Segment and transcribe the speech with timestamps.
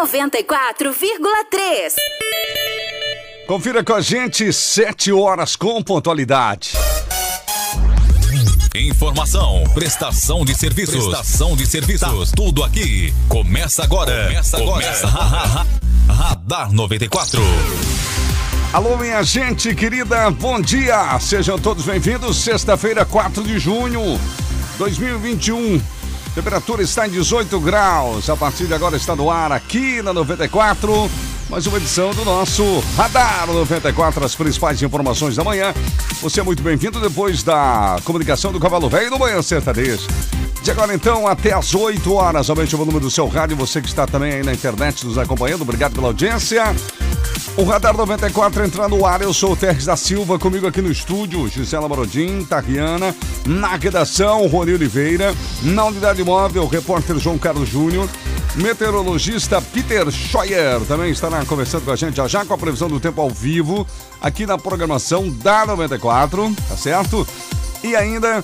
[0.00, 1.92] 94,3.
[3.46, 6.72] Confira com a gente, 7 horas com pontualidade.
[8.74, 12.36] Informação, prestação de serviços, prestação de serviços, tá.
[12.36, 13.12] tudo aqui.
[13.28, 14.28] Começa agora.
[14.28, 14.86] Começa agora.
[14.86, 15.06] Começa.
[16.08, 17.42] Radar 94.
[18.72, 21.18] Alô, minha gente querida, bom dia!
[21.18, 22.38] Sejam todos bem-vindos.
[22.38, 24.18] Sexta-feira, 4 de junho
[24.78, 25.99] 2021.
[26.34, 28.30] Temperatura está em 18 graus.
[28.30, 31.10] A partir de agora está no ar aqui na 94.
[31.50, 32.62] Mais uma edição do nosso
[32.96, 35.74] Radar 94, as principais informações da manhã.
[36.22, 40.06] Você é muito bem-vindo depois da comunicação do Cavalo Velho no Manhã Sertanejo.
[40.62, 43.56] De agora então até às 8 horas, aumente o volume do seu rádio.
[43.56, 46.62] Você que está também aí na internet nos acompanhando, obrigado pela audiência.
[47.56, 50.90] O Radar 94 entrando no ar, eu sou o Terres da Silva, comigo aqui no
[50.90, 58.08] estúdio, Gisela Marodim, Tariana, na redação, Rony Oliveira, na unidade móvel, repórter João Carlos Júnior,
[58.56, 62.98] meteorologista Peter Scheuer, também estará conversando com a gente já já com a previsão do
[62.98, 63.86] tempo ao vivo,
[64.20, 67.26] aqui na programação da 94, tá certo?
[67.82, 68.42] E ainda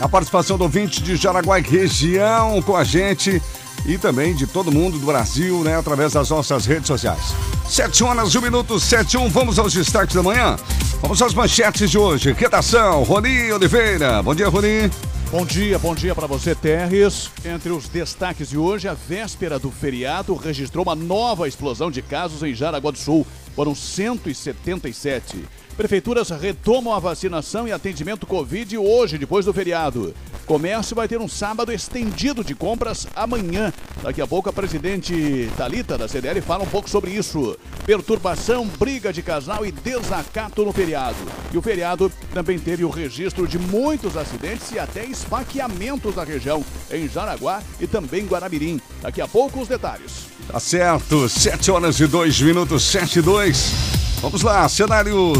[0.00, 3.40] a participação do ouvinte de Jaraguá região com a gente
[3.86, 7.34] e também de todo mundo do Brasil, né, através das nossas redes sociais.
[7.68, 9.28] 7 horas, 1 minuto, 7 1.
[9.28, 10.56] Vamos aos destaques da manhã.
[11.00, 12.32] Vamos às manchetes de hoje.
[12.32, 14.22] Redação, Roni Oliveira.
[14.22, 14.90] Bom dia, Roni.
[15.34, 17.28] Bom dia, bom dia para você, Terres.
[17.44, 22.44] Entre os destaques de hoje, a véspera do feriado registrou uma nova explosão de casos
[22.44, 23.26] em Jaraguá do Sul.
[23.52, 25.44] Foram 177.
[25.76, 30.14] Prefeituras retomam a vacinação e atendimento Covid hoje, depois do feriado.
[30.46, 33.72] Comércio vai ter um sábado estendido de compras amanhã.
[34.00, 37.58] Daqui a pouco a presidente Talita da CDL fala um pouco sobre isso.
[37.84, 41.16] Perturbação, briga de casal e desacato no feriado.
[41.52, 46.64] E o feriado também teve o registro de muitos acidentes e até esfaqueamentos na região,
[46.88, 48.80] em Jaraguá e também Guaramirim.
[49.02, 50.28] Daqui a pouco os detalhes.
[50.46, 53.72] Tá certo, 7 horas e 2 minutos, 7 e 2.
[54.20, 55.32] Vamos lá, cenário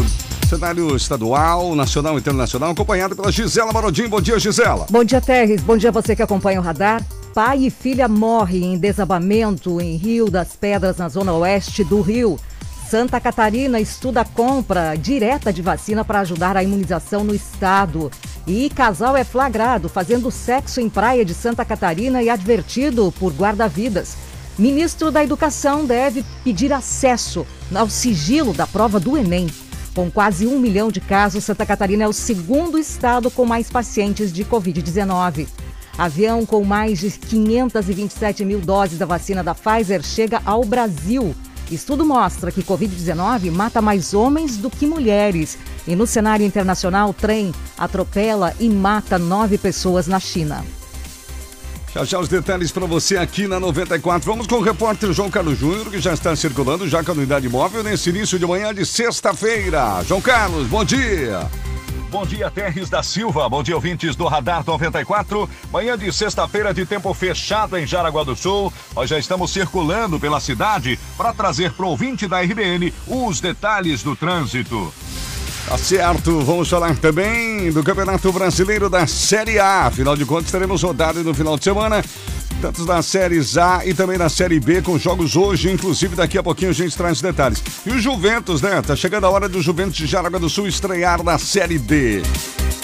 [0.45, 4.07] cenário estadual, nacional e internacional, acompanhado pela Gisela Marodim.
[4.07, 4.85] Bom dia, Gisela.
[4.89, 5.61] Bom dia, Terres.
[5.61, 7.03] Bom dia a você que acompanha o radar.
[7.33, 12.39] Pai e filha morrem em desabamento em Rio das Pedras, na zona oeste do Rio.
[12.89, 18.11] Santa Catarina estuda a compra direta de vacina para ajudar a imunização no estado.
[18.45, 24.15] E casal é flagrado fazendo sexo em praia de Santa Catarina e advertido por guarda-vidas.
[24.57, 29.47] Ministro da Educação deve pedir acesso ao sigilo da prova do Enem.
[29.95, 34.33] Com quase um milhão de casos, Santa Catarina é o segundo estado com mais pacientes
[34.33, 35.47] de Covid-19.
[35.97, 41.33] Avião com mais de 527 mil doses da vacina da Pfizer chega ao Brasil.
[41.71, 45.57] Estudo mostra que Covid-19 mata mais homens do que mulheres.
[45.87, 50.65] E no cenário internacional, trem atropela e mata nove pessoas na China.
[51.95, 54.29] Já já os detalhes para você aqui na 94.
[54.29, 57.47] Vamos com o repórter João Carlos Júnior, que já está circulando já com a unidade
[57.47, 60.03] móvel nesse início de manhã de sexta-feira.
[60.03, 61.49] João Carlos, bom dia.
[62.11, 63.47] Bom dia, Terres da Silva.
[63.47, 65.49] Bom dia, ouvintes do Radar 94.
[65.71, 68.73] Manhã de sexta-feira de tempo fechado em Jaraguá do Sul.
[68.93, 74.03] Nós já estamos circulando pela cidade para trazer para o ouvinte da RBN os detalhes
[74.03, 74.93] do trânsito.
[75.67, 79.87] Tá certo, vamos falar também do Campeonato Brasileiro da Série A.
[79.87, 82.03] Afinal de contas, teremos rodada no final de semana,
[82.61, 86.43] tanto na Série A e também na Série B, com jogos hoje, inclusive daqui a
[86.43, 87.61] pouquinho a gente traz detalhes.
[87.85, 88.81] E o Juventus, né?
[88.81, 92.21] Tá chegando a hora do Juventus de Jaraguá do Sul estrear na Série D.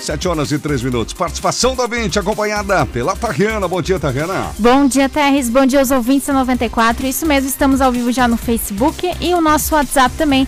[0.02, 1.14] 7 horas e 3 minutos.
[1.14, 3.68] Participação da ouvinte, acompanhada pela Tariana.
[3.68, 4.52] Bom dia, Tariana.
[4.58, 5.48] Bom dia, Terres.
[5.50, 7.06] Bom dia aos ouvintes da 94.
[7.06, 10.48] Isso mesmo, estamos ao vivo já no Facebook e o nosso WhatsApp também,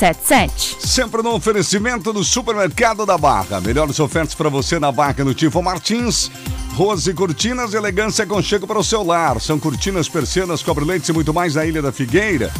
[0.00, 0.80] 88375377.
[0.80, 3.60] Sempre no oferecimento do Supermercado da Barra.
[3.60, 6.30] Melhores ofertas para você na Barra no Tifo Martins.
[6.74, 9.38] Rose Cortinas, elegância com chego para o seu lar.
[9.40, 12.50] São cortinas, persianas, cobre-leites e muito mais na Ilha da Figueira.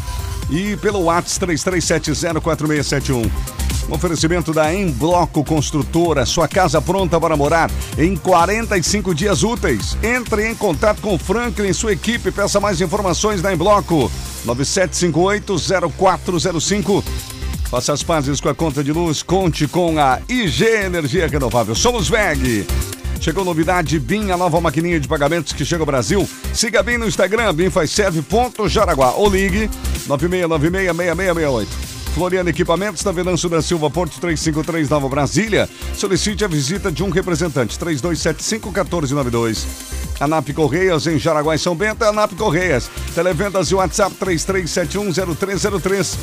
[0.50, 3.30] E pelo WhatsApp 33704671.
[3.88, 7.68] Um oferecimento da Em Bloco Construtora, sua casa pronta para morar
[7.98, 9.96] em 45 dias úteis.
[10.02, 14.10] Entre em contato com o Franklin e sua equipe, peça mais informações da Em Bloco
[14.46, 17.02] 97580405.
[17.70, 21.76] Faça as pazes com a conta de luz, conte com a IG Energia Renovável.
[21.76, 22.66] Somos VEG.
[23.20, 26.28] Chegou novidade BIM, a nova maquininha de pagamentos que chega ao Brasil.
[26.52, 29.70] Siga BIM no Instagram, BIMFazServe.jaraguá ou ligue
[30.08, 31.68] 96966668.
[32.12, 35.70] Floriano Equipamentos, na Venâncio da Silva, Porto 353, Nova Brasília.
[35.94, 39.99] Solicite a visita de um representante, 3275-1492.
[40.20, 42.90] ANAP Correias, em Jaraguá e São Bento, é ANAP Correias.
[43.14, 46.16] Televendas e WhatsApp 33710303.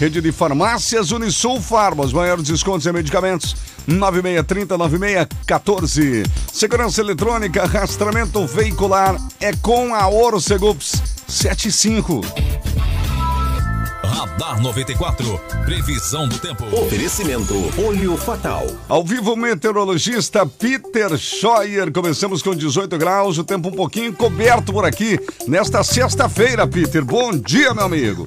[0.00, 3.54] Rede de farmácias Unisul Farma, os maiores descontos em medicamentos.
[3.86, 6.22] 9630 9614.
[6.52, 12.20] Segurança eletrônica, rastramento veicular é com a Orcegups 75.
[14.12, 15.40] Radar 94.
[15.64, 16.64] Previsão do tempo.
[16.66, 18.66] Oferecimento Olho Fatal.
[18.86, 21.90] Ao vivo, meteorologista Peter Scheuer.
[21.90, 25.18] Começamos com 18 graus, o tempo um pouquinho coberto por aqui
[25.48, 27.02] nesta sexta-feira, Peter.
[27.02, 28.26] Bom dia, meu amigo.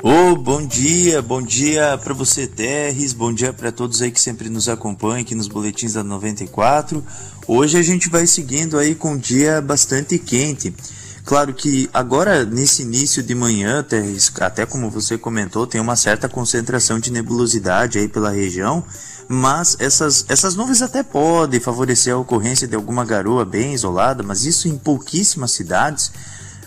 [0.00, 4.20] Ô, oh, bom dia, bom dia para você, Terres, bom dia para todos aí que
[4.20, 7.04] sempre nos acompanham aqui nos boletins da 94.
[7.48, 10.72] Hoje a gente vai seguindo aí com um dia bastante quente.
[11.30, 13.86] Claro que agora, nesse início de manhã,
[14.40, 18.82] até como você comentou, tem uma certa concentração de nebulosidade aí pela região,
[19.28, 24.44] mas essas, essas nuvens até podem favorecer a ocorrência de alguma garoa bem isolada, mas
[24.44, 26.10] isso em pouquíssimas cidades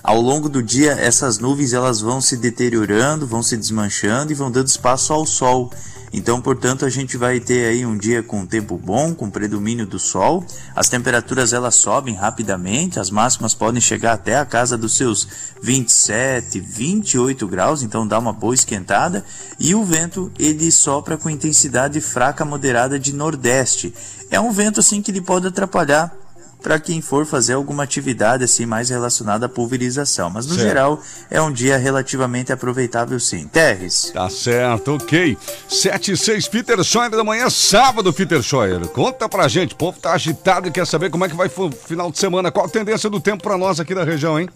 [0.02, 4.50] ao longo do dia essas nuvens elas vão se deteriorando, vão se desmanchando e vão
[4.50, 5.74] dando espaço ao sol.
[6.14, 9.98] Então, portanto, a gente vai ter aí um dia com tempo bom, com predomínio do
[9.98, 10.46] sol.
[10.76, 15.28] As temperaturas elas sobem rapidamente, as máximas podem chegar até a casa dos seus
[15.64, 19.26] 27, 28 graus, então dá uma boa esquentada.
[19.60, 23.92] E o vento ele sopra com intensidade fraca moderada de nordeste.
[24.30, 26.23] É um vento assim que ele pode atrapalhar
[26.64, 30.30] para quem for fazer alguma atividade assim mais relacionada à pulverização.
[30.30, 30.66] Mas no certo.
[30.66, 33.48] geral é um dia relativamente aproveitável sim.
[33.48, 34.12] Terres.
[34.14, 35.38] Tá certo, ok.
[35.70, 38.88] 7 e 6, Peter Scheuer da manhã, sábado, Peter Scheuer.
[38.88, 41.72] Conta pra gente, o povo tá agitado e quer saber como é que vai o
[41.72, 42.50] final de semana.
[42.50, 44.50] Qual a tendência do tempo para nós aqui da região, hein?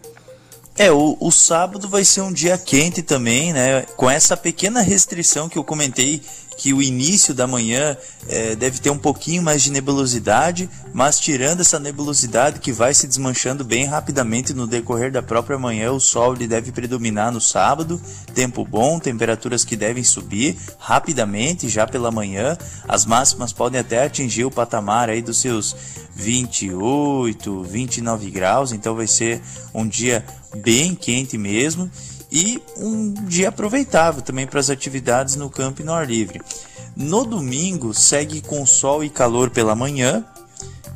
[0.77, 3.81] É, o, o, sábado vai ser um dia quente também, né?
[3.97, 6.21] Com essa pequena restrição que eu comentei
[6.57, 7.95] que o início da manhã
[8.27, 13.07] é, deve ter um pouquinho mais de nebulosidade, mas tirando essa nebulosidade que vai se
[13.07, 18.01] desmanchando bem rapidamente no decorrer da própria manhã, o sol ele deve predominar no sábado,
[18.33, 22.57] tempo bom, temperaturas que devem subir rapidamente já pela manhã,
[22.87, 25.75] as máximas podem até atingir o patamar aí dos seus
[26.15, 29.39] 28, 29 graus, então vai ser
[29.73, 30.25] um dia
[30.55, 31.91] bem quente mesmo
[32.31, 36.41] e um dia aproveitável também para as atividades no campo e no ar livre.
[36.95, 40.25] No domingo segue com sol e calor pela manhã,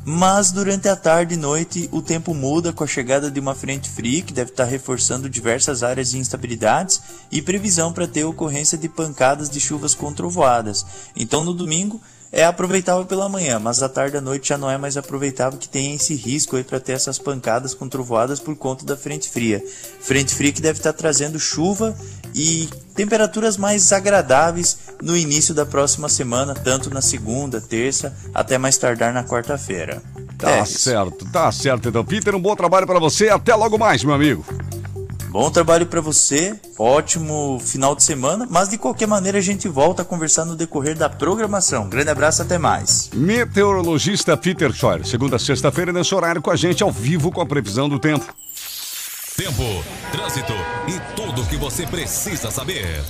[0.04, 3.88] mas durante a tarde e noite o tempo muda com a chegada de uma frente
[3.88, 7.00] fria que deve estar reforçando diversas áreas de instabilidades
[7.30, 10.84] e previsão para ter ocorrência de pancadas de chuvas com trovoadas.
[11.14, 12.00] Então no domingo
[12.32, 15.58] é aproveitável pela manhã, mas à tarde e à noite já não é mais aproveitável
[15.58, 19.28] que tenha esse risco aí para ter essas pancadas com trovoadas por conta da frente
[19.28, 19.62] fria.
[20.00, 21.94] Frente fria que deve estar trazendo chuva
[22.34, 28.78] e temperaturas mais agradáveis no início da próxima semana, tanto na segunda, terça, até mais
[28.78, 30.02] tardar na quarta-feira.
[30.38, 32.02] Tá é certo, tá certo então.
[32.02, 33.28] Peter, um bom trabalho para você.
[33.28, 34.44] Até logo mais, meu amigo.
[35.32, 40.02] Bom trabalho para você, ótimo final de semana, mas de qualquer maneira a gente volta
[40.02, 41.88] a conversar no decorrer da programação.
[41.88, 43.08] Grande abraço, até mais.
[43.14, 47.88] Meteorologista Peter Scheuer, segunda sexta-feira nesse horário com a gente ao vivo com a previsão
[47.88, 48.26] do tempo.
[49.34, 49.62] Tempo,
[50.12, 50.52] trânsito
[50.86, 53.02] e tudo o que você precisa saber.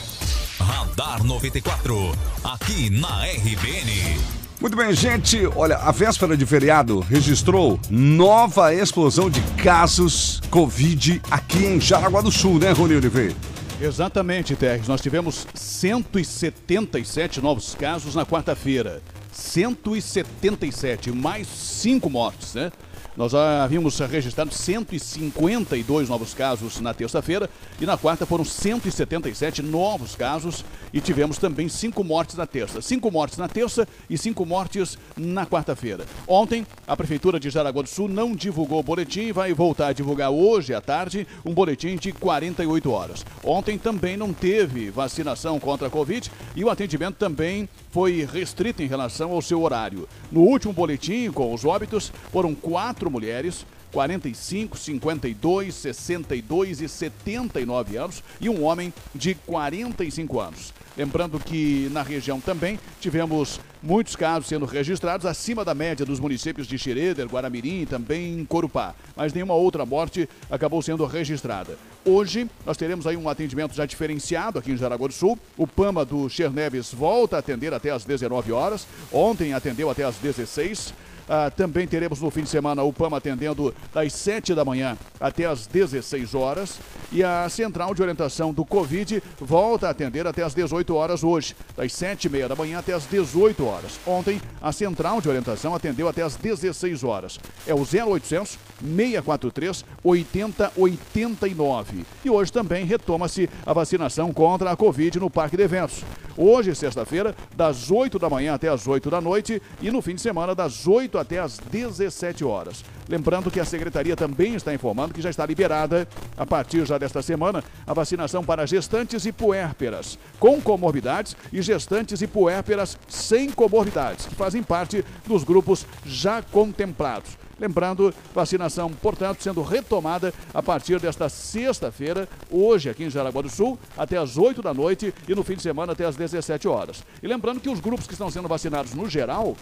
[0.61, 2.13] Radar 94,
[2.45, 4.42] aqui na RBN.
[4.63, 5.45] Muito bem, gente.
[5.57, 12.31] Olha, a véspera de feriado registrou nova explosão de casos Covid aqui em Jaraguá do
[12.31, 13.35] Sul, né, Rony Oliveira?
[13.81, 14.87] Exatamente, Terres.
[14.87, 19.03] Nós tivemos 177 novos casos na quarta-feira.
[19.33, 22.71] 177, mais 5 mortes, né?
[23.15, 30.65] Nós havíamos registrado 152 novos casos na terça-feira e na quarta foram 177 novos casos
[30.95, 32.81] e tivemos também cinco mortes na terça.
[32.81, 36.07] Cinco mortes na terça e cinco mortes na quarta-feira.
[36.27, 39.93] Ontem, a Prefeitura de Jaraguá do Sul não divulgou o boletim e vai voltar a
[39.93, 43.27] divulgar hoje à tarde um boletim de 48 horas.
[43.45, 48.87] Ontem também não teve vacinação contra a Covid e o atendimento também foi restrito em
[48.87, 50.09] relação ao seu horário.
[50.31, 58.23] No último boletim, com os óbitos, foram quatro mulheres, 45, 52, 62 e 79 anos
[58.41, 60.73] e um homem de 45 anos.
[60.97, 66.67] Lembrando que na região também tivemos muitos casos sendo registrados acima da média dos municípios
[66.67, 71.79] de Xereder, Guaramirim e também Corupá, mas nenhuma outra morte acabou sendo registrada.
[72.05, 75.39] Hoje nós teremos aí um atendimento já diferenciado aqui em Jaraguá do Sul.
[75.57, 78.87] O PAMA do Cherneves volta a atender até às 19 horas.
[79.11, 80.93] Ontem atendeu até às 16
[81.29, 85.47] ah, também teremos no fim de semana o PAM atendendo das 7 da manhã até
[85.47, 86.79] as 16 horas.
[87.11, 91.55] E a Central de Orientação do Covid volta a atender até as 18 horas hoje,
[91.77, 94.01] das 7 e meia da manhã até as 18 horas.
[94.07, 97.39] Ontem, a Central de Orientação atendeu até as 16 horas.
[97.67, 102.05] É o 0800 643 8089.
[102.25, 106.05] E hoje também retoma-se a vacinação contra a Covid no Parque de Eventos.
[106.37, 110.21] Hoje, sexta-feira, das 8 da manhã até as 8 da noite e no fim de
[110.21, 112.85] semana, das 8 até as 17 horas.
[113.09, 117.21] Lembrando que a Secretaria também está informando que já está liberada, a partir já desta
[117.21, 124.27] semana, a vacinação para gestantes e puérperas com comorbidades e gestantes e puérperas sem comorbidades,
[124.27, 127.42] que fazem parte dos grupos já contemplados.
[127.63, 133.79] Lembrando, vacinação, portanto, sendo retomada a partir desta sexta-feira, hoje aqui em Jaraguá do Sul,
[133.97, 137.05] até as 8 da noite e no fim de semana até as 17 horas.
[137.23, 139.57] E lembrando que os grupos que estão sendo vacinados no geral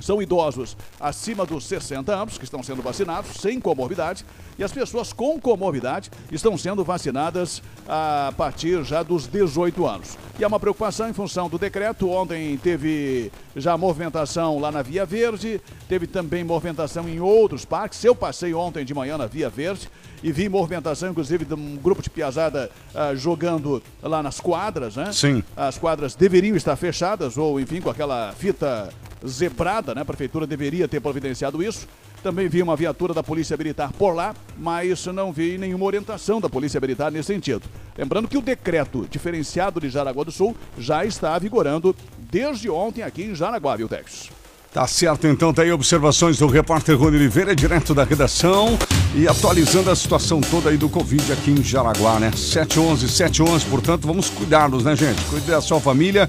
[0.00, 4.24] são idosos acima dos 60 anos que estão sendo vacinados, sem comorbidade,
[4.58, 10.16] e as pessoas com comorbidade estão sendo vacinadas a partir já dos 18 anos.
[10.38, 12.08] E há uma preocupação em função do decreto.
[12.10, 18.02] Ontem teve já movimentação lá na Via Verde, teve também movimentação em outros parques.
[18.04, 19.88] Eu passei ontem de manhã na Via Verde
[20.22, 25.12] e vi movimentação, inclusive, de um grupo de piazada uh, jogando lá nas quadras, né?
[25.12, 25.42] Sim.
[25.56, 28.92] As quadras deveriam estar fechadas, ou enfim, com aquela fita
[29.26, 30.02] zebrada, né?
[30.02, 31.86] A prefeitura deveria ter providenciado isso.
[32.22, 36.48] Também vi uma viatura da Polícia Militar por lá, mas não vi nenhuma orientação da
[36.48, 37.62] Polícia Militar nesse sentido.
[37.96, 43.22] Lembrando que o decreto diferenciado de Jaraguá do Sul já está vigorando desde ontem aqui
[43.22, 44.30] em Jaraguá, viu, Tex?
[44.72, 48.78] Tá certo, então tá aí observações do repórter Rony Oliveira, direto da redação
[49.14, 52.30] e atualizando a situação toda aí do Covid aqui em Jaraguá, né?
[52.32, 55.24] 711, 711, portanto, vamos cuidá-los, né, gente?
[55.24, 56.28] Cuide da sua família.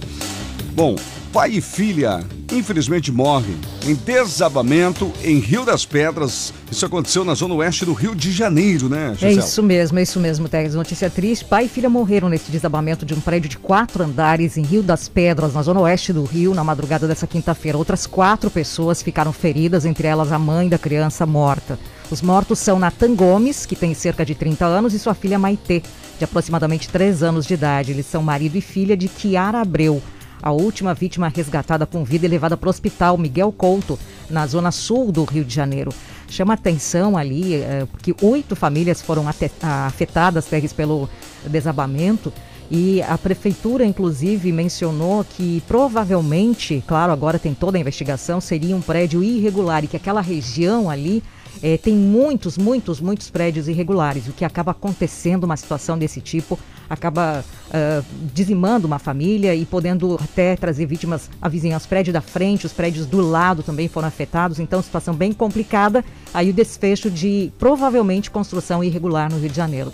[0.74, 0.96] Bom,
[1.32, 3.56] pai e filha infelizmente morrem
[3.86, 6.52] em desabamento em Rio das Pedras.
[6.72, 9.36] Isso aconteceu na zona oeste do Rio de Janeiro, né, Gisele?
[9.36, 10.74] É isso mesmo, é isso mesmo, Teres.
[10.74, 11.46] Notícia triste.
[11.46, 15.08] Pai e filha morreram nesse desabamento de um prédio de quatro andares em Rio das
[15.08, 17.78] Pedras, na zona oeste do Rio, na madrugada dessa quinta-feira.
[17.78, 21.78] Outras quatro pessoas ficaram feridas, entre elas a mãe da criança morta.
[22.10, 25.84] Os mortos são Natan Gomes, que tem cerca de 30 anos, e sua filha Maitê,
[26.18, 27.92] de aproximadamente 3 anos de idade.
[27.92, 30.02] Eles são marido e filha de Kiara Abreu.
[30.42, 34.72] A última vítima resgatada com vida e levada para o hospital Miguel Couto, na zona
[34.72, 35.92] sul do Rio de Janeiro.
[36.30, 41.10] Chama atenção ali, é, porque oito famílias foram afetadas Teres, pelo
[41.46, 42.32] desabamento.
[42.72, 48.82] E a prefeitura, inclusive, mencionou que provavelmente, claro, agora tem toda a investigação, seria um
[48.82, 51.24] prédio irregular e que aquela região ali
[51.64, 54.28] é, tem muitos, muitos, muitos prédios irregulares.
[54.28, 60.20] O que acaba acontecendo uma situação desse tipo acaba uh, dizimando uma família e podendo
[60.22, 61.84] até trazer vítimas à vizinhança.
[61.84, 66.04] Os prédios da frente, os prédios do lado também foram afetados, então situação bem complicada.
[66.34, 69.94] Aí o desfecho de provavelmente construção irregular no Rio de Janeiro.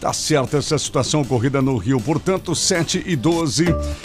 [0.00, 3.64] Tá certo essa situação ocorrida no Rio, portanto, 7 e 12.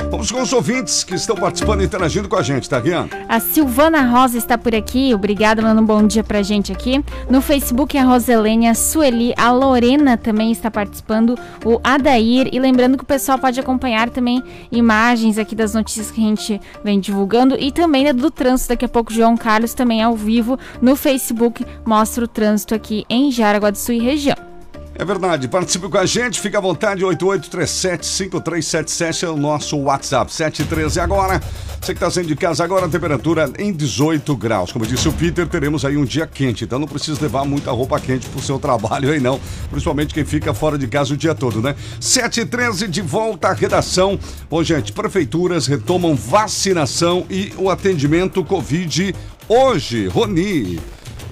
[0.10, 3.08] Vamos com os ouvintes que estão participando e interagindo com a gente, tá, Rian?
[3.30, 7.04] A Silvana Rosa está por aqui, obrigada, mandando um bom dia pra gente aqui.
[7.30, 12.50] No Facebook, a Roselene, a Sueli, a Lorena também está participando, o Adair.
[12.52, 16.60] E lembrando que o pessoal pode acompanhar também imagens aqui das notícias que a gente
[16.84, 18.70] vem divulgando e também do trânsito.
[18.70, 23.32] Daqui a pouco, João Carlos também ao vivo no Facebook mostra o trânsito aqui em
[23.32, 24.53] Jaraguá do Sul e região.
[24.96, 31.00] É verdade, participe com a gente, fica à vontade, 8837-5377 é o nosso WhatsApp, 713
[31.00, 31.42] agora.
[31.82, 34.72] Você que está saindo de casa agora, a temperatura em 18 graus.
[34.72, 38.00] Como disse o Peter, teremos aí um dia quente, então não precisa levar muita roupa
[38.00, 39.40] quente para o seu trabalho aí não,
[39.72, 41.76] principalmente quem fica fora de casa o dia todo, né?
[42.00, 44.20] 713 de volta à redação.
[44.48, 49.16] Bom, gente, prefeituras retomam vacinação e o atendimento Covid
[49.50, 50.06] hoje.
[50.08, 50.80] Roni.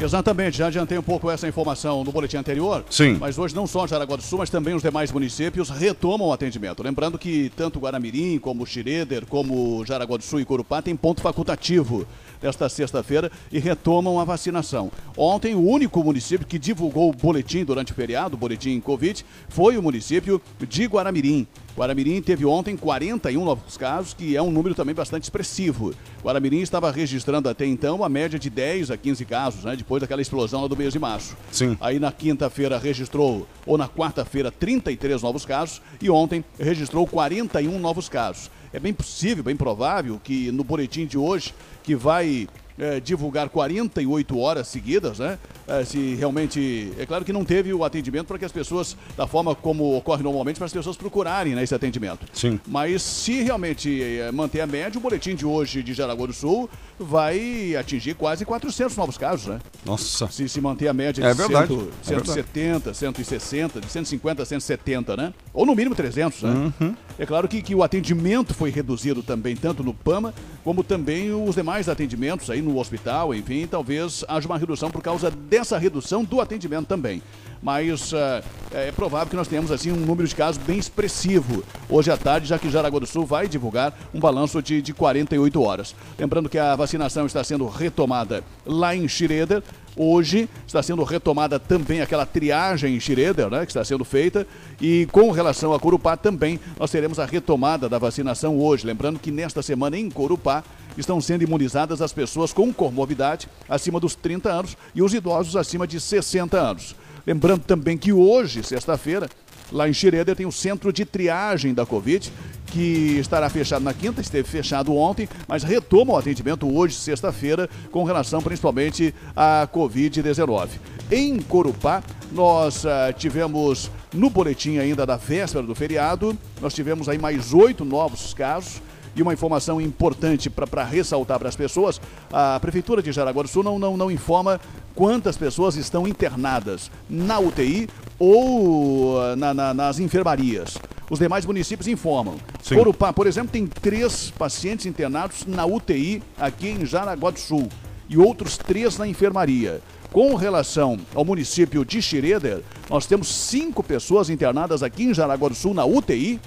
[0.04, 2.84] Exatamente, já adiantei um pouco essa informação no boletim anterior.
[2.90, 3.18] Sim.
[3.20, 6.82] Mas hoje não só Jaraguá do Sul, mas também os demais municípios retomam o atendimento.
[6.82, 12.08] Lembrando que tanto Guaramirim, como Xireder, como Jaraguá do Sul e Corupá têm ponto facultativo
[12.42, 14.92] desta sexta-feira e retomam a vacinação.
[15.16, 19.78] Ontem, o único município que divulgou o boletim durante o feriado, o boletim Covid, foi
[19.78, 21.46] o município de Guaramirim.
[21.76, 25.94] Guaramirim teve ontem 41 novos casos, que é um número também bastante expressivo.
[26.24, 30.22] Guaramirim estava registrando até então uma média de 10 a 15 casos, né, depois daquela
[30.22, 31.36] explosão lá do mês de março.
[31.52, 31.78] Sim.
[31.80, 38.10] Aí na quinta-feira registrou, ou na quarta-feira, 33 novos casos, e ontem registrou 41 novos
[38.10, 38.52] casos.
[38.74, 42.48] É bem possível, bem provável que no boletim de hoje, que vai
[42.82, 45.38] é, divulgar 48 horas seguidas, né?
[45.68, 46.92] É, se realmente.
[46.98, 50.24] É claro que não teve o atendimento para que as pessoas, da forma como ocorre
[50.24, 52.26] normalmente, para as pessoas procurarem né, esse atendimento.
[52.34, 52.60] Sim.
[52.68, 56.68] Mas se realmente é, manter a média, o boletim de hoje de Jaraguá do Sul
[57.02, 59.60] vai atingir quase 400 novos casos, né?
[59.86, 60.28] Nossa.
[60.28, 62.28] Se, se manter a média É de verdade, 100, é verdade.
[62.28, 65.34] 170, 160, de 150 a 170, né?
[65.54, 66.72] Ou no mínimo 300, né?
[66.80, 66.96] Uhum.
[67.18, 71.56] É claro que, que o atendimento foi reduzido também, tanto no PAMA, como também os
[71.56, 76.40] demais atendimentos aí no hospital, enfim, talvez haja uma redução por causa dessa redução do
[76.40, 77.22] atendimento também.
[77.62, 78.42] Mas ah,
[78.72, 82.48] é provável que nós tenhamos assim um número de casos bem expressivo hoje à tarde,
[82.48, 85.96] já que Jaraguá do Sul vai divulgar um balanço de, de 48 horas.
[86.18, 89.62] Lembrando que a vacinação está sendo retomada lá em Schroeder,
[89.96, 94.48] Hoje está sendo retomada também aquela triagem em Schroeder, né, que está sendo feita.
[94.80, 98.86] E com relação a Corupá também, nós teremos a retomada da vacinação hoje.
[98.86, 100.64] Lembrando que nesta semana em Corupá
[100.98, 105.86] estão sendo imunizadas as pessoas com comorbidade acima dos 30 anos e os idosos acima
[105.86, 106.96] de 60 anos.
[107.26, 109.30] Lembrando também que hoje, sexta-feira,
[109.72, 112.32] lá em Schroeder tem o centro de triagem da Covid,
[112.68, 118.04] que estará fechado na quinta, esteve fechado ontem, mas retoma o atendimento hoje, sexta-feira, com
[118.04, 120.70] relação principalmente à Covid-19.
[121.12, 122.02] Em Corupá,
[122.32, 127.84] nós ah, tivemos no boletim ainda da véspera do feriado, nós tivemos aí mais oito
[127.84, 128.82] novos casos.
[129.16, 132.00] E uma informação importante para ressaltar para as pessoas:
[132.32, 134.60] a Prefeitura de Jaraguá do Sul não, não, não informa
[134.96, 137.90] quantas pessoas estão internadas na UTI
[138.20, 140.78] ou ah, na- na- nas enfermarias.
[141.10, 142.38] Os demais municípios informam.
[142.64, 142.76] Sim.
[142.76, 147.68] Corupá, por exemplo, tem três pacientes internados na UTI aqui em Jaraguá do Sul
[148.08, 149.82] e outros três na enfermaria.
[150.14, 155.56] Com relação ao município de Schroeder, nós temos cinco pessoas internadas aqui em Jaraguá do
[155.56, 156.40] Sul na UTI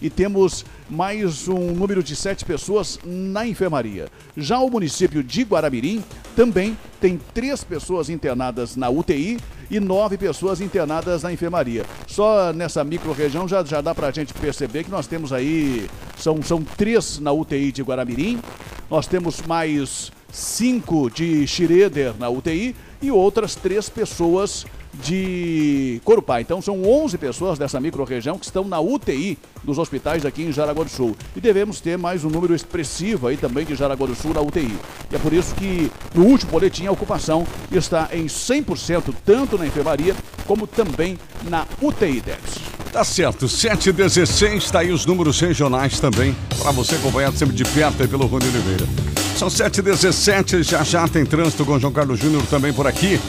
[0.00, 4.08] e temos mais um número de sete pessoas na enfermaria.
[4.36, 6.02] Já o município de Guaramirim
[6.34, 9.38] também tem três pessoas internadas na UTI
[9.70, 11.84] e nove pessoas internadas na enfermaria.
[12.06, 15.88] Só nessa micro-região já, já dá para a gente perceber que nós temos aí,
[16.18, 18.40] são, são três na UTI de Guaramirim,
[18.90, 26.40] nós temos mais cinco de Schroeder na UTI e outras três pessoas de Corupá.
[26.40, 30.84] Então são 11 pessoas dessa microrregião que estão na UTI dos hospitais aqui em Jaraguá
[30.84, 31.16] do Sul.
[31.34, 34.76] E devemos ter mais um número expressivo aí também de Jaraguá do Sul na UTI.
[35.10, 39.66] E é por isso que no último boletim a ocupação está em 100% tanto na
[39.66, 40.14] enfermaria
[40.46, 41.18] como também
[41.48, 42.70] na UTI, Debs.
[42.92, 48.02] Tá certo, 716, tá aí os números regionais também, para você acompanhar sempre de perto
[48.02, 48.84] aí pelo Rony Oliveira.
[49.36, 53.20] São 717, já já tem trânsito com João Carlos Júnior também por aqui.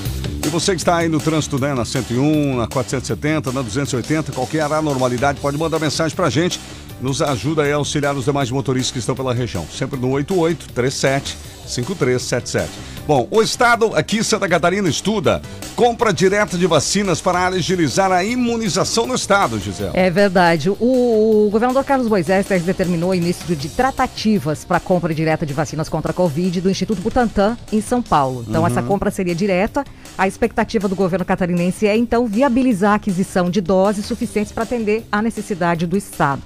[0.44, 4.62] E você que está aí no trânsito, né, na 101, na 470, na 280, qualquer
[4.64, 6.60] anormalidade, pode mandar mensagem pra gente.
[7.02, 9.66] Nos ajuda a auxiliar os demais motoristas que estão pela região.
[9.66, 12.70] Sempre no 88 37 5377.
[13.08, 15.42] Bom, o Estado aqui em Santa Catarina estuda
[15.76, 19.92] compra direta de vacinas para agilizar a imunização no Estado, Gisele.
[19.94, 20.70] É verdade.
[20.70, 25.90] O, governador Carlos Moisés determinou o início de tratativas para a compra direta de vacinas
[25.90, 28.46] contra a Covid do Instituto Butantan, em São Paulo.
[28.48, 29.84] Então, essa compra seria direta.
[30.18, 35.04] A expectativa do governo catarinense é, então, viabilizar a aquisição de doses suficientes para atender
[35.12, 36.42] à necessidade do Estado.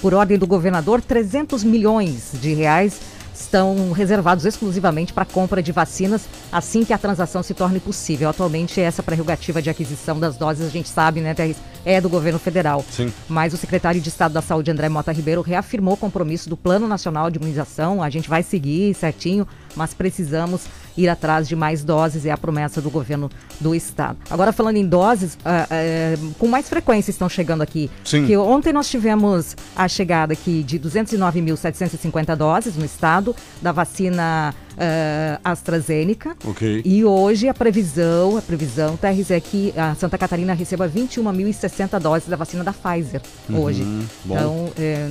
[0.00, 3.00] Por ordem do governador, 300 milhões de reais
[3.34, 8.28] estão reservados exclusivamente para compra de vacinas assim que a transação se torne possível.
[8.28, 12.38] Atualmente, essa prerrogativa de aquisição das doses, a gente sabe, né, Therese, é do governo
[12.38, 12.84] federal.
[12.90, 13.12] Sim.
[13.28, 16.86] Mas o secretário de Estado da Saúde, André Mota Ribeiro, reafirmou o compromisso do Plano
[16.86, 18.02] Nacional de Imunização.
[18.02, 20.62] A gente vai seguir certinho, mas precisamos
[20.96, 24.18] ir atrás de mais doses, é a promessa do governo do Estado.
[24.28, 27.90] Agora, falando em doses, ah, ah, com mais frequência estão chegando aqui.
[28.04, 28.26] Sim.
[28.26, 35.40] Que ontem nós tivemos a chegada aqui de 209.750 doses no Estado da vacina ah,
[35.44, 36.36] AstraZeneca.
[36.44, 36.82] Ok.
[36.84, 42.28] E hoje a previsão, a previsão, TRZ, é que a Santa Catarina receba 21.060 doses
[42.28, 43.82] da vacina da Pfizer hoje.
[43.82, 44.34] Uhum, bom.
[44.36, 45.10] Então, é,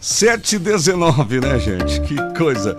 [0.00, 2.00] 7 e 19 né, gente?
[2.00, 2.76] Que coisa.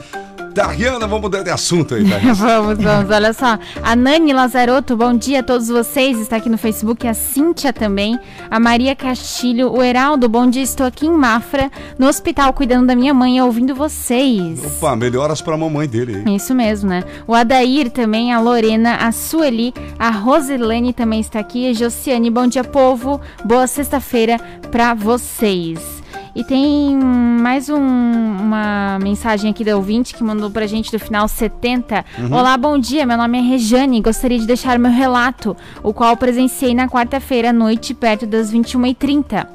[0.53, 2.33] Tariana, vamos mudar de assunto aí, Tariana.
[2.51, 3.57] Vamos, vamos, olha só.
[3.81, 6.19] A Nani Lazarotto, bom dia a todos vocês.
[6.19, 8.19] Está aqui no Facebook, a Cíntia também.
[8.49, 10.61] A Maria Castilho, o Heraldo, bom dia.
[10.63, 14.63] Estou aqui em Mafra, no hospital, cuidando da minha mãe, ouvindo vocês.
[14.65, 16.35] Opa, melhoras pra mamãe dele aí.
[16.35, 17.03] Isso mesmo, né?
[17.25, 22.47] O Adair também, a Lorena, a Sueli, a Rosilane também está aqui, a Josiane, bom
[22.47, 23.21] dia, povo.
[23.45, 24.37] Boa sexta-feira
[24.71, 26.00] pra vocês.
[26.33, 31.27] E tem mais um- uma mensagem aqui da ouvinte que mandou pra gente do final
[31.27, 32.05] 70.
[32.31, 33.05] Olá, bom dia.
[33.05, 33.99] Meu nome é Rejane.
[34.01, 39.45] Gostaria de deixar meu relato, o qual presenciei na quarta-feira à noite, perto das 21h30.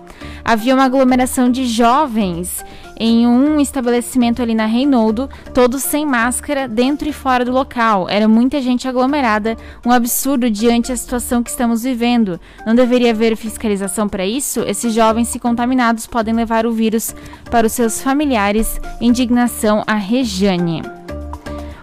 [0.44, 2.62] Havia uma aglomeração de jovens
[2.98, 8.08] em um estabelecimento ali na Reinoldo, todos sem máscara, dentro e fora do local.
[8.08, 12.40] Era muita gente aglomerada, um absurdo diante da situação que estamos vivendo.
[12.66, 14.60] Não deveria haver fiscalização para isso?
[14.60, 17.14] Esses jovens, se contaminados, podem levar o vírus
[17.50, 18.80] para os seus familiares.
[19.00, 20.82] Indignação a Rejane.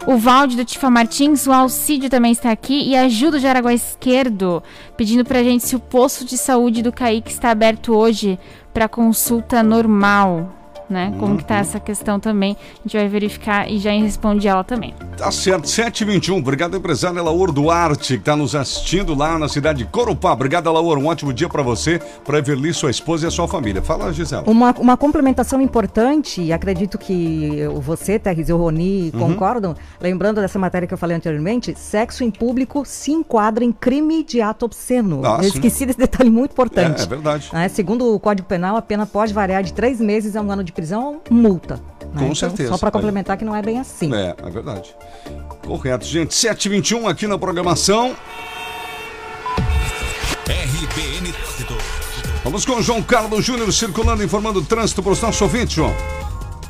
[0.06, 3.74] O Valde do Tifa Martins, o Alcídio também está aqui e a Ajuda de Araguá
[3.74, 4.62] Esquerdo,
[4.98, 8.38] pedindo pra gente se o posto de saúde do Kaique está aberto hoje
[8.74, 10.54] para consulta normal,
[10.90, 11.14] né?
[11.20, 14.94] Como que tá essa questão também, a gente vai verificar e já responde ela também.
[15.18, 16.38] Tá certo, 721.
[16.38, 20.34] Obrigado, empresária Laur Duarte, que tá nos assistindo lá na cidade de Corupá.
[20.34, 20.98] Obrigado, Laur.
[20.98, 23.82] Um ótimo dia pra você, pra Everly, sua esposa e a sua família.
[23.82, 24.44] Fala, Gisela.
[24.48, 29.20] Uma, uma complementação importante, e acredito que você, Terres e o Roni Uhum.
[29.20, 34.24] concordam, lembrando dessa matéria que eu falei anteriormente, sexo em público se enquadra em crime
[34.24, 35.22] de ato obsceno.
[35.24, 37.02] Ah, eu esqueci desse detalhe muito importante.
[37.02, 37.50] É, é verdade.
[37.54, 40.64] Né, Segundo o Código Penal, a pena pode variar de três meses a um ano
[40.64, 41.76] de prisão ou multa.
[41.76, 41.82] né?
[42.14, 42.70] Com Então, certeza.
[42.70, 44.14] Só para complementar que não é bem assim.
[44.14, 44.96] É, é verdade.
[45.66, 46.34] Correto, gente.
[46.34, 48.16] 721 aqui na programação.
[50.46, 51.78] RBN Trânsito.
[52.44, 55.94] Vamos com o João Carlos Júnior circulando, informando o trânsito para os nossos ouvintes, João.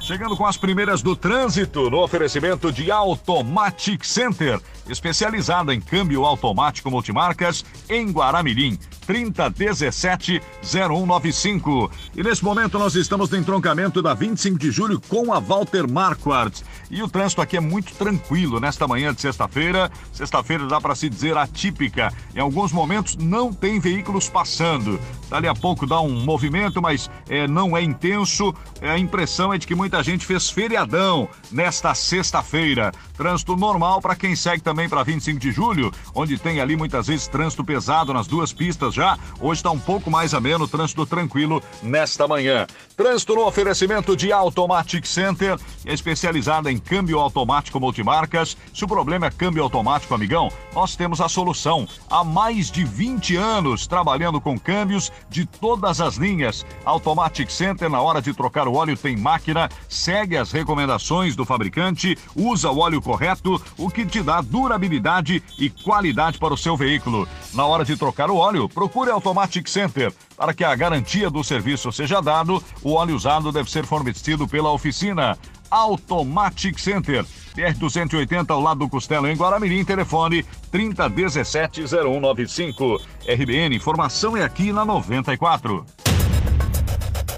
[0.04, 6.92] Chegando com as primeiras do trânsito no oferecimento de Automatic Center, especializada em câmbio automático
[6.92, 8.78] multimarcas em Guaramirim.
[9.08, 11.90] 3017-0195.
[12.16, 16.64] E nesse momento nós estamos no entroncamento da 25 de julho com a Walter Marquardt.
[16.90, 19.92] E o trânsito aqui é muito tranquilo nesta manhã de sexta-feira.
[20.12, 22.14] Sexta-feira dá para se dizer atípica.
[22.36, 25.00] Em alguns momentos não tem veículos passando.
[25.30, 28.54] Dali a pouco dá um movimento, mas é, não é intenso.
[28.82, 32.92] É, a impressão é de que muita gente fez feriadão nesta sexta-feira.
[33.16, 37.28] Trânsito normal para quem segue também para 25 de julho, onde tem ali muitas vezes
[37.28, 39.18] trânsito pesado nas duas pistas já.
[39.40, 42.66] Hoje está um pouco mais ameno, trânsito tranquilo nesta manhã.
[42.96, 48.58] Trânsito no oferecimento de Automatic Center, especializada em câmbio automático multimarcas.
[48.74, 51.88] Se o problema é câmbio automático, amigão, nós temos a solução.
[52.10, 56.66] Há mais de 20 anos trabalhando com câmbios de todas as linhas.
[56.86, 62.18] Automatic Center, na hora de trocar o óleo, tem máquina, segue as recomendações do fabricante,
[62.36, 67.26] usa o óleo correto, o que te dá durabilidade e qualidade para o seu veículo.
[67.54, 70.12] Na hora de trocar o óleo, procure Automatic Center.
[70.36, 74.72] Para que a garantia do serviço seja dado, o óleo usado deve ser fornecido pela
[74.72, 75.38] oficina.
[75.70, 77.24] Automatic Center.
[77.56, 83.00] PR-280 ao lado do Costelo em Guaramirim, telefone 3017-0195.
[83.28, 85.86] RBN, informação é aqui na 94.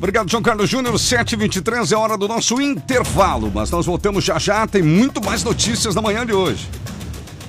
[0.05, 0.93] Obrigado, João Carlos Júnior.
[0.93, 4.67] 7h23 é hora do nosso intervalo, mas nós voltamos já já.
[4.67, 6.69] Tem muito mais notícias na manhã de hoje.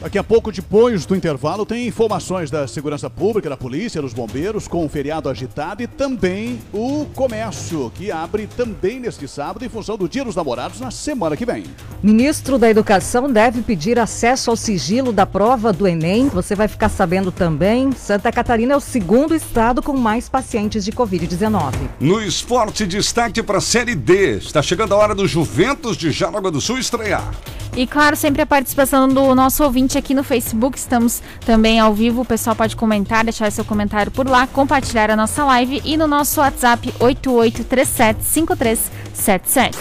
[0.00, 4.68] Daqui a pouco, depois do intervalo, tem informações da segurança pública, da polícia, dos bombeiros,
[4.68, 9.96] com o feriado agitado e também o comércio, que abre também neste sábado em função
[9.96, 11.64] do Dia dos Namorados na semana que vem.
[12.02, 16.28] Ministro da Educação deve pedir acesso ao sigilo da prova do Enem.
[16.28, 17.90] Você vai ficar sabendo também.
[17.92, 21.72] Santa Catarina é o segundo estado com mais pacientes de Covid-19.
[21.98, 24.36] No esporte, destaque para a Série D.
[24.36, 27.32] Está chegando a hora do Juventus de Jaraguá do Sul estrear.
[27.76, 30.78] E claro, sempre a participação do nosso ouvinte aqui no Facebook.
[30.78, 32.22] Estamos também ao vivo.
[32.22, 36.06] O pessoal pode comentar, deixar seu comentário por lá, compartilhar a nossa live e no
[36.06, 39.76] nosso WhatsApp 88375377.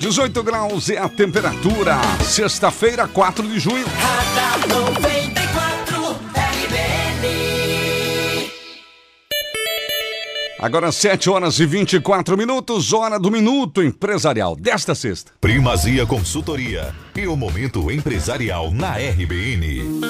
[0.00, 1.96] 18 graus é a temperatura.
[2.22, 3.86] Sexta-feira, 4 de junho.
[3.86, 5.33] Radar 94,
[10.64, 15.30] Agora 7 horas e 24 minutos, hora do Minuto Empresarial desta sexta.
[15.38, 20.00] Primazia Consultoria e o Momento Empresarial na RBN.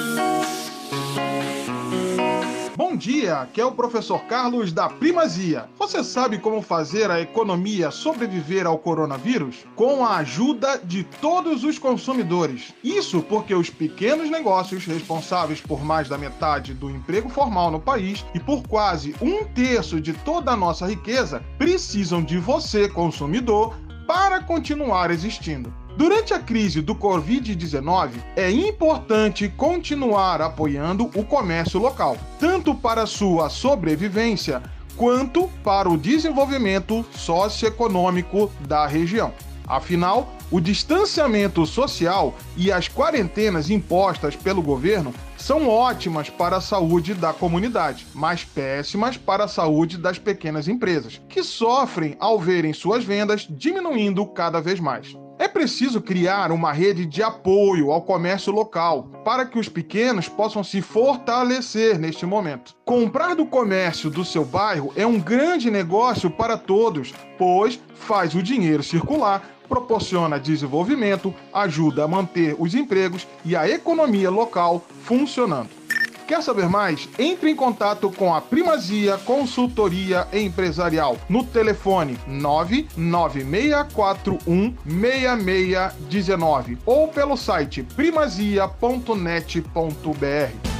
[2.77, 5.69] Bom dia, aqui é o professor Carlos da Primazia.
[5.79, 9.65] Você sabe como fazer a economia sobreviver ao coronavírus?
[9.77, 12.75] Com a ajuda de todos os consumidores.
[12.83, 18.27] Isso porque os pequenos negócios, responsáveis por mais da metade do emprego formal no país
[18.35, 23.73] e por quase um terço de toda a nossa riqueza, precisam de você, consumidor,
[24.05, 25.73] para continuar existindo.
[25.97, 33.49] Durante a crise do Covid-19, é importante continuar apoiando o comércio local, tanto para sua
[33.49, 34.61] sobrevivência
[34.97, 39.33] quanto para o desenvolvimento socioeconômico da região.
[39.69, 47.15] Afinal, o distanciamento social e as quarentenas impostas pelo governo são ótimas para a saúde
[47.15, 53.05] da comunidade, mas péssimas para a saúde das pequenas empresas, que sofrem ao verem suas
[53.05, 55.15] vendas diminuindo cada vez mais.
[55.37, 60.63] É preciso criar uma rede de apoio ao comércio local para que os pequenos possam
[60.63, 62.75] se fortalecer neste momento.
[62.85, 68.43] Comprar do comércio do seu bairro é um grande negócio para todos, pois faz o
[68.43, 75.84] dinheiro circular, proporciona desenvolvimento, ajuda a manter os empregos e a economia local funcionando.
[76.27, 77.09] Quer saber mais?
[77.19, 87.83] Entre em contato com a Primazia Consultoria Empresarial no telefone 99641 6619 ou pelo site
[87.83, 90.75] primazia.net.br.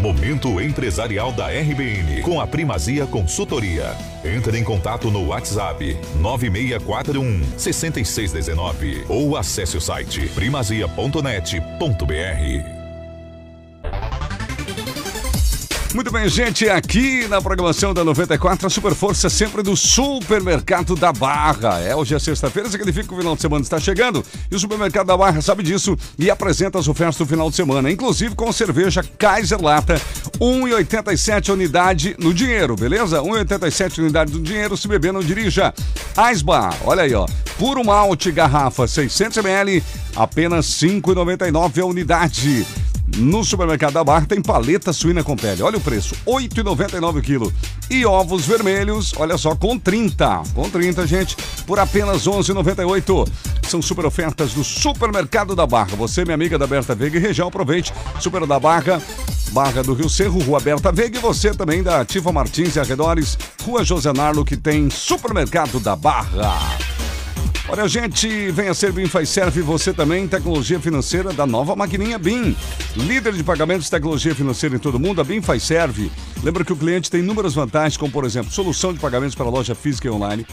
[0.00, 3.96] Momento Empresarial da RBN com a Primazia Consultoria.
[4.24, 12.69] Entre em contato no WhatsApp 9641 6619 ou acesse o site primazia.net.br.
[15.92, 21.12] Muito bem, gente, aqui na programação da 94, a super força sempre do Supermercado da
[21.12, 21.80] Barra.
[21.80, 25.08] É, hoje é sexta-feira, significa que o final de semana está chegando e o Supermercado
[25.08, 29.02] da Barra sabe disso e apresenta as ofertas do final de semana, inclusive com cerveja
[29.18, 30.00] Kaiser Lata,
[30.40, 33.20] 1,87 unidade no dinheiro, beleza?
[33.20, 35.74] 1,87 unidade no dinheiro, se beber não dirija.
[36.16, 37.26] Aisba, olha aí, ó,
[37.58, 39.82] puro malte garrafa 600ml,
[40.14, 42.64] apenas 5,99 a unidade.
[43.20, 45.62] No supermercado da Barra tem paleta suína com pele.
[45.62, 47.52] Olha o preço, R$ 8,99 o quilo.
[47.90, 50.42] E ovos vermelhos, olha só, com 30.
[50.54, 53.28] Com 30, gente, por apenas R$ 11,98.
[53.68, 55.94] São super ofertas do supermercado da Barra.
[55.96, 57.92] Você, minha amiga da Berta Veiga e região, aproveite.
[58.18, 59.02] Super da Barra,
[59.52, 63.36] Barra do Rio Cerro, Rua Berta Veiga e você também da Tifa Martins e arredores,
[63.64, 66.58] Rua José Narlo, que tem supermercado da Barra.
[67.72, 72.56] Olha, gente, venha ser BIM Faz Serve você também, tecnologia financeira da nova maquininha BIM.
[72.96, 76.10] Líder de pagamentos e tecnologia financeira em todo mundo, a BIM Serve.
[76.42, 79.76] Lembra que o cliente tem inúmeras vantagens, como por exemplo, solução de pagamentos para loja
[79.76, 80.44] física e online,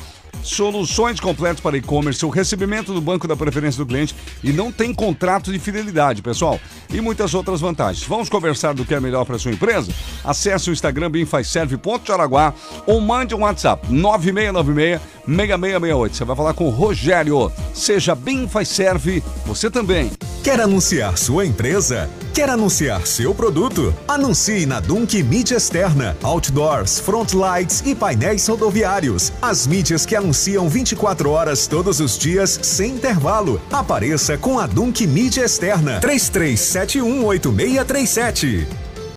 [0.44, 4.94] soluções completas para e-commerce, o recebimento do banco da preferência do cliente e não tem
[4.94, 6.60] contrato de fidelidade, pessoal.
[6.90, 8.08] E muitas outras vantagens.
[8.08, 9.92] Vamos conversar do que é melhor para sua empresa?
[10.24, 12.54] Acesse o Instagram BimFazServe.jaraguá
[12.86, 16.16] ou mande um WhatsApp 9696 6668.
[16.16, 17.52] Você vai falar com o Rogério.
[17.74, 20.12] Seja Bem Faz Serve, você também.
[20.44, 22.10] Quer anunciar sua empresa?
[22.34, 23.94] Quer anunciar seu produto?
[24.08, 29.34] Anuncie na Dunk Mídia Externa, Outdoors, Frontlights e painéis rodoviários.
[29.42, 33.62] As mídias que anunciam 24 horas todos os dias, sem intervalo.
[33.72, 36.00] Apareça com a Dunk Mídia Externa.
[36.02, 38.87] 33718637.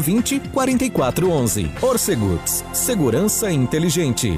[0.00, 1.70] 20 44 11.
[1.82, 4.32] Orceguts, segurança inteligente.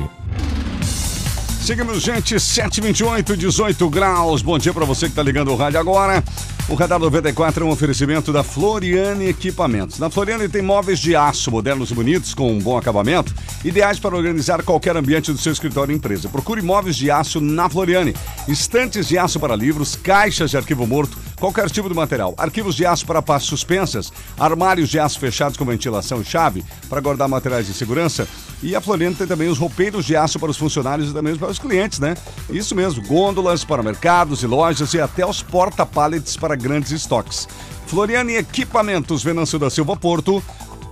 [1.62, 4.40] Seguimos, gente, 728, 18 graus.
[4.40, 6.22] Bom dia para você que está ligando o rádio agora.
[6.68, 10.00] O Radar 94 é um oferecimento da Floriane Equipamentos.
[10.00, 13.32] Na Floriane tem móveis de aço modernos e bonitos com um bom acabamento,
[13.64, 16.28] ideais para organizar qualquer ambiente do seu escritório ou empresa.
[16.28, 18.16] Procure móveis de aço na Floriane.
[18.48, 22.34] Estantes de aço para livros, caixas de arquivo morto, qualquer tipo de material.
[22.36, 27.00] Arquivos de aço para pastas suspensas, armários de aço fechados com ventilação e chave para
[27.00, 28.26] guardar materiais de segurança.
[28.60, 31.48] E a Floriane tem também os roupeiros de aço para os funcionários e também para
[31.48, 32.16] os clientes, né?
[32.50, 37.48] Isso mesmo, gôndolas para mercados e lojas e até os porta-pallets para grandes estoques.
[37.86, 40.42] Floriane Equipamentos, Venâncio da Silva Porto,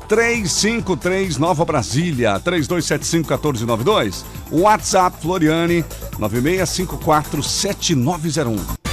[0.09, 4.25] 353 Nova Brasília, 3275-1492.
[4.51, 5.85] WhatsApp Floriane
[6.19, 8.84] 96547901.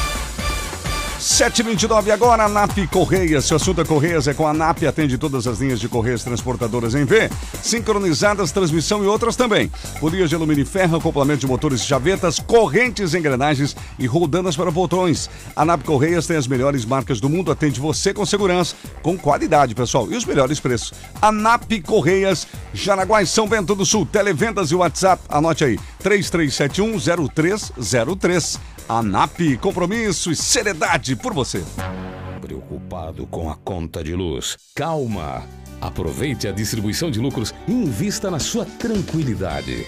[1.22, 3.46] 729 agora, NAP Correias.
[3.46, 6.24] Se o assunto é Correias, é com a NAP, atende todas as linhas de Correias
[6.24, 7.30] transportadoras em V,
[7.62, 9.72] sincronizadas, transmissão e outras também.
[10.00, 14.72] Polias de alumínio e ferro, acoplamento de motores e chavetas, correntes, engrenagens e roldanas para
[14.72, 15.30] botões.
[15.56, 19.76] A NAP Correias tem as melhores marcas do mundo, atende você com segurança, com qualidade,
[19.76, 20.92] pessoal, e os melhores preços.
[21.22, 27.30] A NAP Correias, Jaraguá e São Bento do Sul, televendas e WhatsApp, anote aí, 3371
[27.30, 28.71] 0303.
[28.88, 31.64] ANAP, compromisso e seriedade por você.
[32.42, 34.58] Preocupado com a conta de luz?
[34.76, 35.44] Calma!
[35.80, 39.88] Aproveite a distribuição de lucros e invista na sua tranquilidade.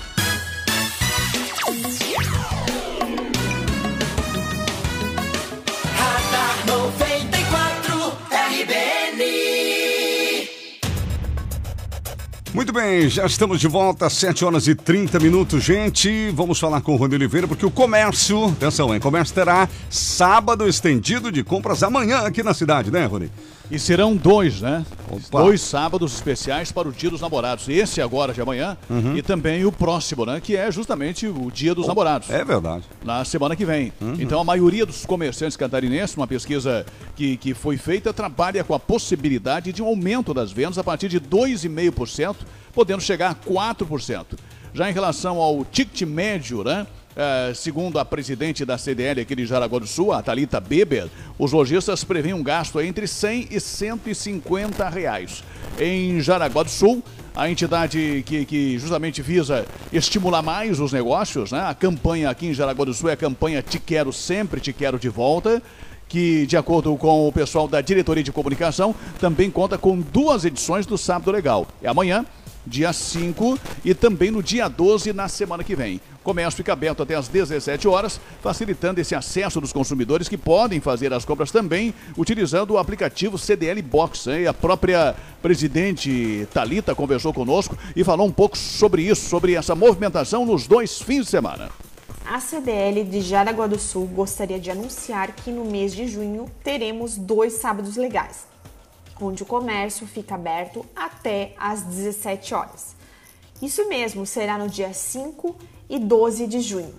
[12.61, 16.29] Muito bem, já estamos de volta às 7 horas e 30 minutos, gente.
[16.29, 18.99] Vamos falar com o Rony Oliveira, porque o comércio, atenção, hein?
[18.99, 23.31] Comércio terá sábado estendido de compras amanhã aqui na cidade, né, Rony?
[23.71, 24.85] E serão dois, né?
[25.09, 25.43] Opa.
[25.43, 27.69] Dois sábados especiais para o Dia dos Namorados.
[27.69, 29.15] Esse agora de amanhã Uhum.
[29.15, 30.41] e também o próximo, né?
[30.41, 32.29] Que é justamente o Dia dos Namorados.
[32.29, 32.83] É verdade.
[33.01, 33.93] Na semana que vem.
[34.01, 34.15] Uhum.
[34.19, 38.79] Então a maioria dos comerciantes catarinenses, uma pesquisa que, que foi feita, trabalha com a
[38.79, 42.35] possibilidade de um aumento das vendas a partir de 2,5%,
[42.73, 44.25] podendo chegar a 4%.
[44.73, 46.85] Já em relação ao ticket médio, né?
[47.15, 51.51] Eh, segundo a presidente da CDL aqui de Jaraguá do Sul, a Thalita Beber, os
[51.51, 55.43] lojistas prevêem um gasto entre 100 e 150 reais.
[55.79, 57.03] Em Jaraguá do Sul,
[57.35, 61.61] a entidade que, que justamente visa estimular mais os negócios, né?
[61.61, 64.99] A campanha aqui em Jaraguá do Sul é a campanha Te Quero Sempre, Te Quero
[64.99, 65.61] de Volta,
[66.07, 70.85] que, de acordo com o pessoal da diretoria de comunicação, também conta com duas edições
[70.85, 71.65] do Sábado Legal.
[71.81, 72.25] É amanhã,
[72.67, 76.01] dia 5, e também no dia 12, na semana que vem.
[76.23, 81.11] Comércio fica aberto até às 17 horas, facilitando esse acesso dos consumidores que podem fazer
[81.13, 84.27] as compras também utilizando o aplicativo CDL Box.
[84.27, 89.73] E a própria presidente Talita conversou conosco e falou um pouco sobre isso, sobre essa
[89.73, 91.69] movimentação nos dois fins de semana.
[92.23, 97.17] A CDL de Jaraguá do Sul gostaria de anunciar que no mês de junho teremos
[97.17, 98.45] dois sábados legais,
[99.19, 102.95] onde o comércio fica aberto até às 17 horas.
[103.61, 105.55] Isso mesmo, será no dia 5
[105.91, 106.95] e 12 de junho.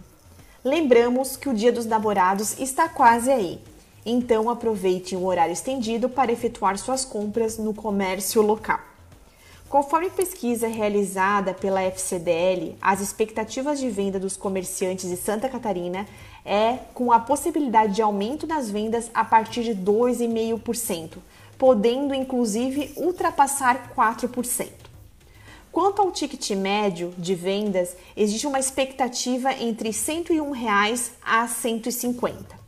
[0.63, 3.59] Lembramos que o Dia dos Namorados está quase aí,
[4.05, 8.79] então aproveite o horário estendido para efetuar suas compras no comércio local.
[9.69, 16.07] Conforme pesquisa realizada pela FCDL, as expectativas de venda dos comerciantes de Santa Catarina
[16.45, 21.17] é com a possibilidade de aumento nas vendas a partir de 2,5%,
[21.57, 24.82] podendo inclusive ultrapassar 4%.
[25.73, 32.61] Quanto ao ticket médio de vendas, existe uma expectativa entre 101 reais a R$ 150.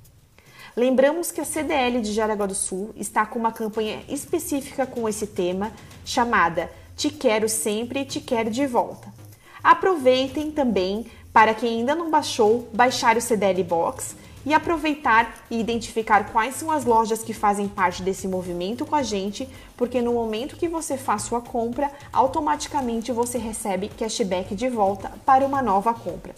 [0.74, 5.26] Lembramos que a CDL de Jaraguá do Sul está com uma campanha específica com esse
[5.26, 5.70] tema,
[6.02, 9.12] chamada Te Quero Sempre e Te Quero de Volta.
[9.62, 16.32] Aproveitem também para quem ainda não baixou, baixar o CDL Box e aproveitar e identificar
[16.32, 20.56] quais são as lojas que fazem parte desse movimento com a gente, porque no momento
[20.56, 26.34] que você faz sua compra, automaticamente você recebe cashback de volta para uma nova compra.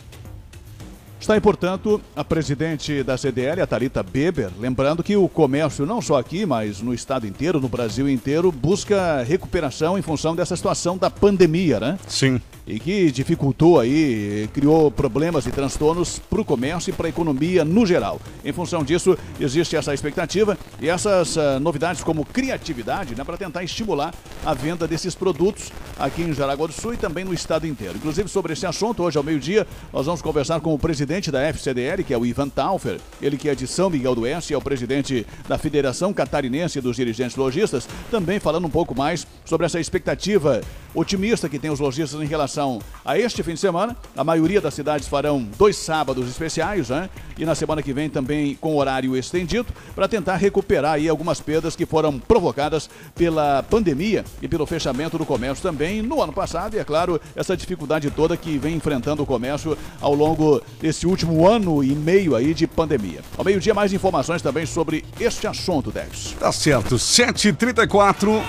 [1.26, 6.00] Está aí, portanto, a presidente da CDL, a Thalita Beber, lembrando que o comércio, não
[6.00, 10.96] só aqui, mas no estado inteiro, no Brasil inteiro, busca recuperação em função dessa situação
[10.96, 11.98] da pandemia, né?
[12.06, 12.40] Sim.
[12.64, 17.64] E que dificultou aí, criou problemas e transtornos para o comércio e para a economia
[17.64, 18.20] no geral.
[18.44, 23.64] Em função disso, existe essa expectativa e essas ah, novidades como criatividade, né, para tentar
[23.64, 27.96] estimular a venda desses produtos aqui em Jaraguá do Sul e também no estado inteiro.
[27.96, 31.40] Inclusive, sobre esse assunto, hoje ao meio-dia, nós vamos conversar com o presidente presidente da
[31.42, 34.56] FCDL, que é o Ivan Taufer, ele que é de São Miguel do Oeste, é
[34.56, 39.80] o presidente da Federação Catarinense dos Dirigentes Lojistas, também falando um pouco mais sobre essa
[39.80, 40.60] expectativa
[40.94, 43.94] otimista que tem os lojistas em relação a este fim de semana.
[44.16, 47.10] A maioria das cidades farão dois sábados especiais, né?
[47.38, 51.76] E na semana que vem também com horário estendido, para tentar recuperar aí algumas perdas
[51.76, 56.74] que foram provocadas pela pandemia e pelo fechamento do comércio também no ano passado.
[56.74, 61.46] E é claro, essa dificuldade toda que vem enfrentando o comércio ao longo desse último
[61.46, 63.20] ano e meio aí de pandemia.
[63.36, 66.34] Ao meio-dia, mais informações também sobre este assunto, Dex.
[66.38, 68.42] Tá certo, 7h34.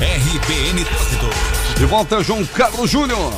[0.00, 1.78] RBN Trânsito.
[1.78, 3.32] De volta, João Carlos Júnior.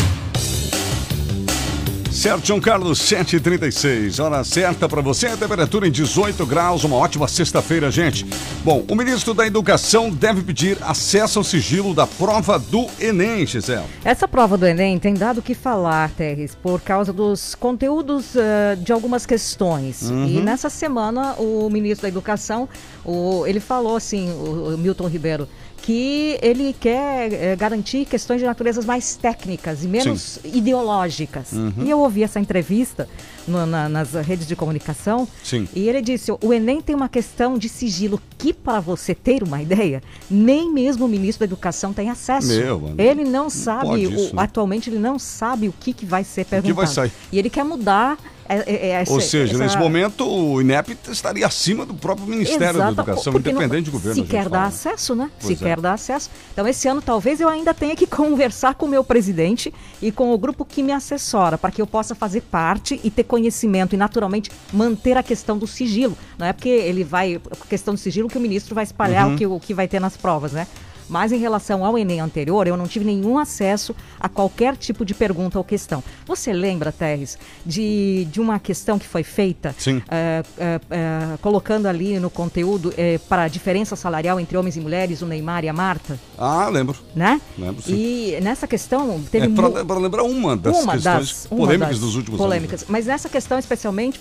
[2.17, 4.21] Certo, João Carlos, 7h36.
[4.21, 8.25] Hora certa para você, temperatura em 18 graus, uma ótima sexta-feira, gente.
[8.65, 13.85] Bom, o ministro da Educação deve pedir acesso ao sigilo da prova do Enem, Gisele.
[14.03, 18.75] Essa prova do Enem tem dado o que falar, Terres, por causa dos conteúdos uh,
[18.77, 20.09] de algumas questões.
[20.09, 20.27] Uhum.
[20.27, 22.67] E nessa semana, o ministro da Educação,
[23.05, 25.47] o, ele falou assim, o, o Milton Ribeiro,
[25.87, 31.53] que ele quer eh, garantir questões de naturezas mais técnicas e menos ideológicas.
[31.53, 31.71] Uhum.
[31.85, 33.07] E eu ouvi essa entrevista
[33.47, 35.65] no- na- nas redes de comunicação Sim.
[35.73, 39.61] e ele disse: o Enem tem uma questão de sigilo que, para você ter uma
[39.61, 42.49] ideia, nem mesmo o ministro da Educação tem acesso.
[42.49, 44.41] Meu, ele não sabe, pode o- isso, né?
[44.43, 46.93] atualmente ele não sabe o que, que vai ser que vai perguntado.
[46.93, 47.11] sair.
[47.31, 48.17] E ele quer mudar.
[48.49, 52.77] É, é, é, Ou seja, essa- nesse momento o INEP estaria acima do próprio Ministério
[52.77, 54.15] Exato, da Educação, porque não- independente de governo.
[54.15, 54.67] Se a gente quer dar fala.
[54.67, 55.29] acesso, né?
[55.39, 55.67] Pois se é.
[55.67, 56.29] quer dar acesso.
[56.53, 60.33] Então, esse ano, talvez eu ainda tenha que conversar com o meu presidente e com
[60.33, 63.97] o grupo que me assessora, para que eu possa fazer parte e ter conhecimento e,
[63.97, 66.17] naturalmente, manter a questão do sigilo.
[66.37, 67.39] Não é porque ele vai.
[67.69, 69.33] Questão do sigilo que o ministro vai espalhar Uhum.
[69.33, 70.67] o, que, o que vai ter nas provas, né?
[71.09, 75.13] Mas em relação ao Enem anterior, eu não tive nenhum acesso a qualquer tipo de
[75.13, 76.03] pergunta ou questão.
[76.25, 80.01] Você lembra, Teres, de, de uma questão que foi feita, Sim.
[80.09, 82.93] eh, eh, eh, colocando ali no conteúdo
[83.29, 86.19] para a diferença salarial entre homens e mulheres, o Neymar e a Marta?
[86.37, 86.95] Ah, lembro.
[87.15, 87.39] Né?
[87.57, 87.93] Lembro, sim.
[87.95, 92.15] E nessa questão teve É, para lembrar uma das uma questões das- polêmicas das dos
[92.15, 92.81] últimos polêmicas.
[92.81, 92.91] anos.
[92.91, 94.19] Mas nessa questão especialmente,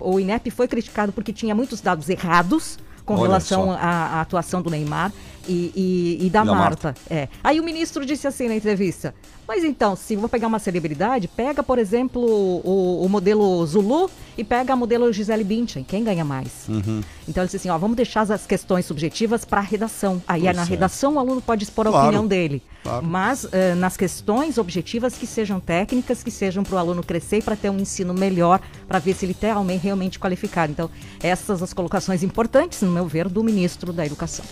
[0.00, 4.20] o, o INEP foi criticado porque tinha muitos dados errados com Olha relação à, à
[4.20, 5.12] atuação do Neymar
[5.48, 6.94] e, e- e da, da Marta.
[7.10, 7.28] É.
[7.42, 9.14] Aí o ministro disse assim na entrevista:
[9.46, 14.42] Mas então, se vou pegar uma celebridade, pega, por exemplo, o, o modelo Zulu e
[14.44, 15.84] pega a modelo Gisele Bündchen.
[15.84, 16.66] Quem ganha mais?
[16.68, 17.02] Uhum.
[17.28, 20.22] Então ele disse assim, ó, vamos deixar as questões subjetivas para a redação.
[20.26, 20.64] Aí Pois na é.
[20.64, 22.62] redação o aluno pode expor a Claro, opinião dele.
[22.82, 23.04] claro.
[23.04, 27.42] Mas eh, nas questões objetivas que sejam técnicas, que sejam para o aluno crescer e
[27.42, 30.72] para ter um ensino melhor, para ver se ele realmente, realmente qualificado.
[30.72, 30.90] Então,
[31.22, 34.44] essas as colocações importantes, no meu ver, do ministro da Educação.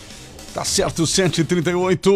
[0.52, 2.10] Tá certo, 138,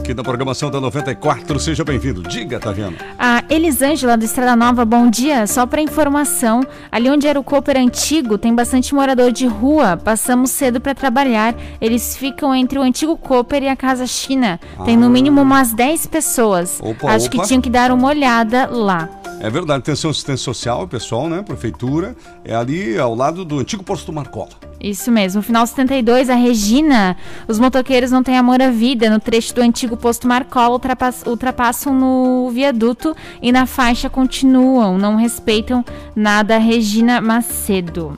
[0.00, 1.60] aqui na programação da 94.
[1.60, 2.22] Seja bem-vindo.
[2.24, 2.96] Diga, tá vendo?
[3.16, 5.46] A Elisângela do Estrada Nova, bom dia.
[5.46, 6.60] Só para informação,
[6.90, 9.96] ali onde era o Cooper antigo, tem bastante morador de rua.
[9.96, 11.54] Passamos cedo para trabalhar.
[11.80, 14.58] Eles ficam entre o antigo Cooper e a Casa China.
[14.84, 15.10] Tem no Ah.
[15.10, 16.80] mínimo umas 10 pessoas.
[16.82, 17.46] Opa, Acho que opa.
[17.46, 19.08] tinham que dar uma olhada lá.
[19.40, 21.42] É verdade, atenção assistência social, pessoal, né?
[21.42, 24.48] Prefeitura, é ali ao lado do antigo posto Marcola.
[24.80, 25.42] Isso mesmo.
[25.42, 27.16] Final 72, a Regina.
[27.48, 29.10] Os motoqueiros não têm amor à vida.
[29.10, 34.96] No trecho do antigo posto Marcola, ultrapass- ultrapassam no viaduto e na faixa continuam.
[34.96, 36.58] Não respeitam nada.
[36.58, 38.16] Regina Macedo.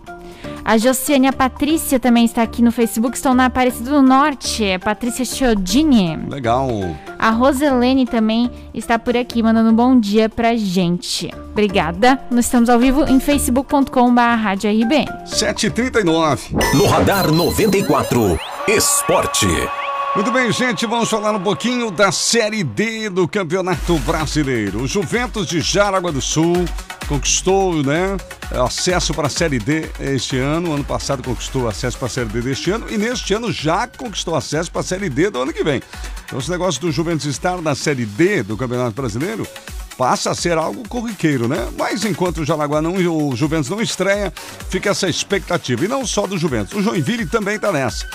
[0.65, 4.65] A Josiane e a Patrícia também está aqui no Facebook, estão na Aparecida do Norte.
[4.65, 6.17] É Patrícia Chiodini.
[6.29, 6.69] Legal.
[7.19, 11.31] A Roselene também está por aqui, mandando um bom dia pra gente.
[11.51, 12.21] Obrigada.
[12.31, 15.07] Nós estamos ao vivo em facebook.com.br Rádio RBN.
[15.27, 16.53] 7h39.
[16.75, 18.39] No Radar 94,
[18.69, 19.49] Esporte.
[20.15, 24.83] Muito bem, gente, vamos falar um pouquinho da Série D do Campeonato Brasileiro.
[24.83, 26.65] O Juventus de Jaraguá do Sul
[27.11, 28.17] conquistou, né,
[28.65, 30.73] acesso para a Série D este ano.
[30.73, 34.37] Ano passado conquistou acesso para a Série D deste ano e neste ano já conquistou
[34.37, 35.83] acesso para a Série D do ano que vem.
[36.25, 39.45] Então, esse negócio do Juventus estar na Série D do Campeonato Brasileiro
[39.99, 41.69] passa a ser algo corriqueiro, né?
[41.77, 44.33] Mas enquanto o Jaraguá não, o Juventus não estreia,
[44.71, 45.85] fica essa expectativa.
[45.85, 48.07] E não só do Juventus, o Joinville também está nessa.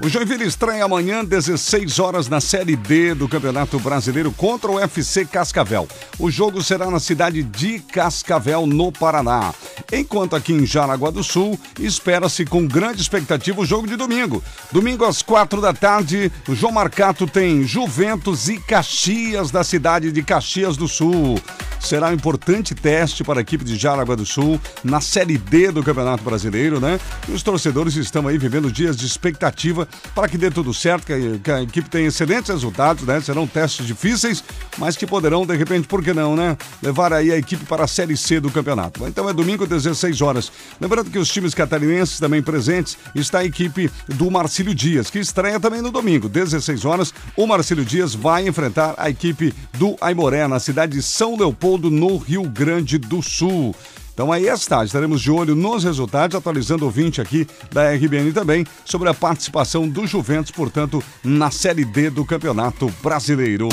[0.00, 5.24] O Joinville estreia amanhã, 16 horas, na Série D do Campeonato Brasileiro contra o FC
[5.24, 5.86] Cascavel.
[6.18, 9.52] O jogo será na cidade de Cascavel, no Paraná.
[9.92, 14.42] Enquanto aqui em Jaraguá do Sul, espera-se com grande expectativa o jogo de domingo.
[14.70, 20.22] Domingo às quatro da tarde, o João Marcato tem Juventus e Caxias da cidade de
[20.22, 21.38] Caxias do Sul.
[21.80, 25.82] Será um importante teste para a equipe de Jaraguá do Sul na Série D do
[25.82, 26.98] Campeonato Brasileiro, né?
[27.28, 31.50] E os torcedores estão aí vivendo dias de expectativa para que dê tudo certo, que
[31.50, 33.20] a equipe tenha excelentes resultados, né?
[33.20, 34.42] Serão testes difíceis,
[34.78, 36.56] mas que poderão, de repente, por que não, né?
[36.82, 39.06] Levar aí a equipe para a Série C do campeonato.
[39.06, 40.50] Então é domingo, 16 horas.
[40.80, 45.60] Lembrando que os times catarinenses também presentes está a equipe do Marcílio Dias, que estreia
[45.60, 47.14] também no domingo, 16 horas.
[47.36, 52.16] O Marcílio Dias vai enfrentar a equipe do Aimoré, na cidade de São Leopoldo, no
[52.16, 53.74] Rio Grande do Sul.
[54.14, 58.64] Então aí está, estaremos de olho nos resultados, atualizando o 20 aqui da RBN também
[58.84, 63.68] sobre a participação do Juventus, portanto, na Série D do Campeonato Brasileiro.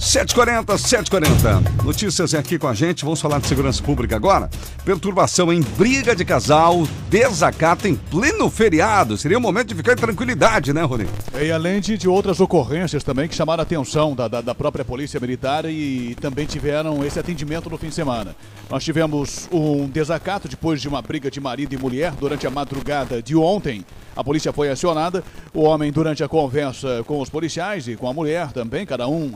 [0.00, 1.84] 740, 740.
[1.84, 3.04] Notícias aqui com a gente.
[3.04, 4.48] Vamos falar de segurança pública agora.
[4.82, 9.18] Perturbação em briga de casal, desacato em pleno feriado.
[9.18, 11.06] Seria um momento de ficar em tranquilidade, né, Rony?
[11.38, 14.86] E além de, de outras ocorrências também que chamaram a atenção da, da, da própria
[14.86, 18.34] Polícia Militar e também tiveram esse atendimento no fim de semana.
[18.70, 23.22] Nós tivemos um desacato depois de uma briga de marido e mulher durante a madrugada
[23.22, 23.84] de ontem.
[24.16, 25.22] A polícia foi acionada.
[25.54, 29.32] O homem, durante a conversa com os policiais e com a mulher também, cada um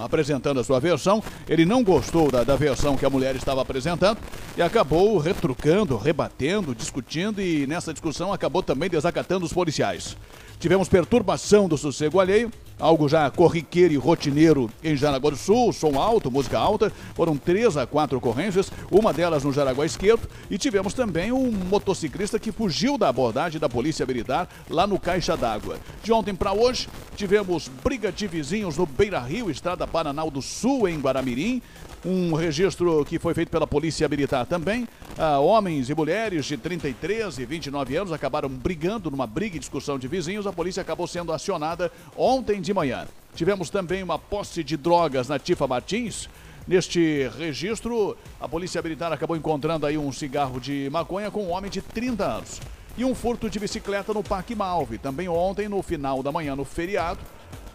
[0.55, 4.19] apresentando a sua versão, ele não gostou da, da versão que a mulher estava apresentando
[4.57, 10.17] e acabou retrucando, rebatendo, discutindo e nessa discussão acabou também desacatando os policiais.
[10.59, 15.99] Tivemos perturbação do sossego alheio, algo já corriqueiro e rotineiro em Jaraguá do Sul, som
[15.99, 16.93] alto, música alta.
[17.15, 20.29] Foram três a quatro ocorrências, uma delas no Jaraguá Esquerdo.
[20.51, 25.37] E tivemos também um motociclista que fugiu da abordagem da Polícia Militar lá no Caixa
[25.37, 25.79] d'Água.
[26.03, 30.89] De ontem para hoje, tivemos briga de vizinhos no Beira Rio, Estrada Bananal do Sul,
[30.89, 31.63] em Guaramirim.
[32.05, 34.87] Um registro que foi feito pela Polícia Militar também.
[35.17, 39.99] Ah, homens e mulheres de 33 e 29 anos acabaram brigando numa briga e discussão
[39.99, 40.47] de vizinhos.
[40.47, 43.07] A polícia acabou sendo acionada ontem de manhã.
[43.35, 46.29] Tivemos também uma posse de drogas na Tifa Martins.
[46.69, 51.71] Neste registro, a Polícia Militar acabou encontrando aí um cigarro de maconha com um homem
[51.71, 52.61] de 30 anos.
[52.99, 54.99] E um furto de bicicleta no Parque Malve.
[54.99, 57.19] Também ontem, no final da manhã, no feriado,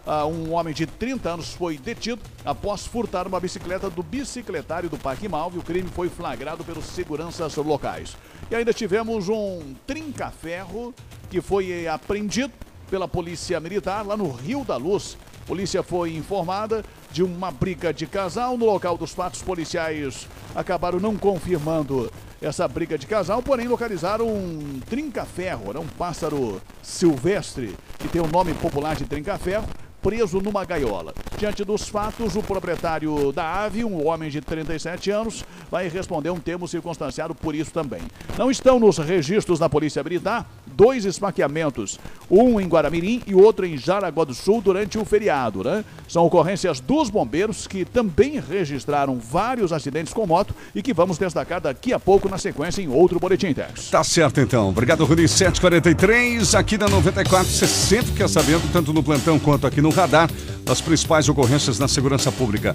[0.06, 5.28] um homem de 30 anos foi detido após furtar uma bicicleta do bicicletário do Parque
[5.28, 5.58] Malve.
[5.58, 8.16] O crime foi flagrado pelos seguranças locais.
[8.50, 10.94] E ainda tivemos um trinca-ferro
[11.28, 12.52] que foi apreendido
[12.90, 15.16] pela Polícia Militar lá no Rio da Luz.
[15.42, 18.58] A polícia foi informada de uma briga de casal.
[18.58, 22.10] No local dos fatos, policiais acabaram não confirmando
[22.42, 25.80] essa briga de casal, porém localizaram um trinca-ferro, né?
[25.80, 29.68] um pássaro silvestre que tem o nome popular de trinca-ferro,
[30.02, 31.14] preso numa gaiola.
[31.38, 36.38] Diante dos fatos, o proprietário da ave, um homem de 37 anos, vai responder um
[36.38, 38.02] termo circunstanciado por isso também.
[38.36, 40.46] Não estão nos registros da Polícia Militar
[40.80, 41.98] dois esfaqueamentos,
[42.30, 45.84] um em Guaramirim e outro em Jaraguá do Sul durante o feriado, né?
[46.08, 51.60] São ocorrências dos bombeiros que também registraram vários acidentes com moto e que vamos destacar
[51.60, 53.90] daqui a pouco na sequência em outro Boletim Tex.
[53.90, 54.70] Tá certo então.
[54.70, 55.28] Obrigado, Rony.
[55.28, 57.46] 743 aqui na 94.
[57.46, 60.30] Você sempre quer sabendo, tanto no plantão quanto aqui no radar,
[60.64, 62.72] das principais ocorrências na segurança pública.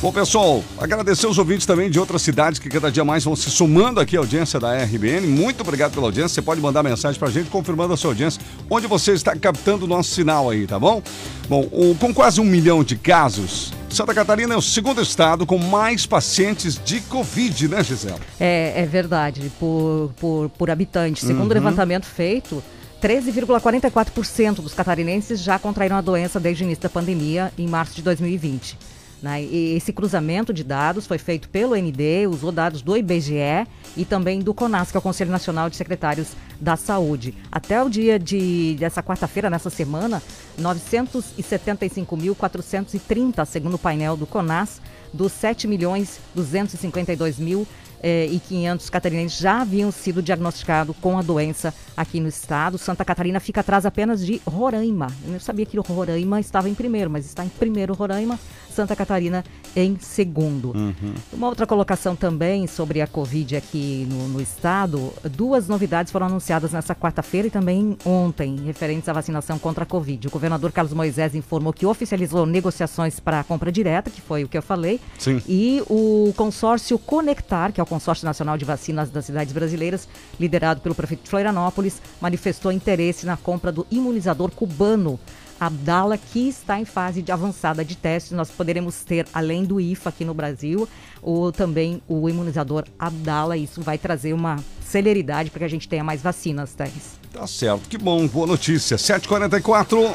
[0.00, 3.50] Bom, pessoal, agradecer os ouvintes também de outras cidades que cada dia mais vão se
[3.50, 5.26] somando aqui à audiência da RBN.
[5.26, 6.34] Muito obrigado pela audiência.
[6.34, 8.40] Você pode mandar mensagem pra gente confirmando a sua audiência,
[8.70, 11.02] onde você está captando o nosso sinal aí, tá bom?
[11.48, 15.58] Bom, o- com quase um milhão de casos, Santa Catarina é o segundo estado com
[15.58, 18.18] mais pacientes de Covid, né, Gisela?
[18.40, 21.20] É, é verdade, por, por, por habitante.
[21.20, 21.54] Segundo o Uhum.
[21.54, 22.62] levantamento feito,
[23.02, 28.02] 13,44% dos catarinenses já contraíram a doença desde o início da pandemia, em março de
[28.02, 28.78] 2020.
[29.20, 29.42] Né?
[29.42, 34.54] Esse cruzamento de dados foi feito pelo ND, usou dados do IBGE e também do
[34.54, 36.28] CONAS, que é o Conselho Nacional de Secretários
[36.60, 37.34] da Saúde.
[37.50, 40.22] Até o dia de, dessa quarta-feira, nessa semana,
[40.60, 44.80] 975.430, segundo o painel do CONAS,
[45.12, 47.66] dos 7 milhões 252 mil
[48.02, 52.78] eh, e 500 catarinenses já haviam sido diagnosticados com a doença aqui no estado.
[52.78, 55.08] Santa Catarina fica atrás apenas de Roraima.
[55.24, 58.38] Eu não sabia que Roraima estava em primeiro, mas está em primeiro Roraima,
[58.72, 59.44] Santa Catarina
[59.76, 60.72] em segundo.
[60.76, 61.14] Uhum.
[61.32, 65.12] Uma outra colocação também sobre a Covid aqui no, no estado.
[65.30, 70.26] Duas novidades foram anunciadas nessa quarta-feira e também ontem, referentes à vacinação contra a Covid.
[70.26, 74.48] O governador Carlos Moisés informou que oficializou negociações para a compra direta, que foi o
[74.48, 75.00] que eu falei.
[75.18, 75.40] Sim.
[75.48, 80.08] E o consórcio Conectar, que é o consórcio nacional de vacinas das cidades brasileiras,
[80.40, 85.18] liderado pelo prefeito de Florianópolis, manifestou interesse na compra do imunizador cubano.
[85.66, 88.32] Abdala, que está em fase de avançada de testes.
[88.32, 90.88] Nós poderemos ter, além do IFA aqui no Brasil,
[91.22, 93.56] o, também o imunizador Abdala.
[93.56, 97.20] Isso vai trazer uma celeridade para que a gente tenha mais vacinas, Teres.
[97.32, 98.96] Tá certo, que bom, boa notícia.
[98.96, 100.14] 7h44.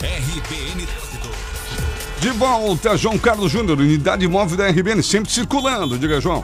[0.00, 1.30] RBN Trânsito.
[2.18, 5.96] De volta, João Carlos Júnior, unidade móvel da RBN, sempre circulando.
[5.96, 6.42] Diga, João.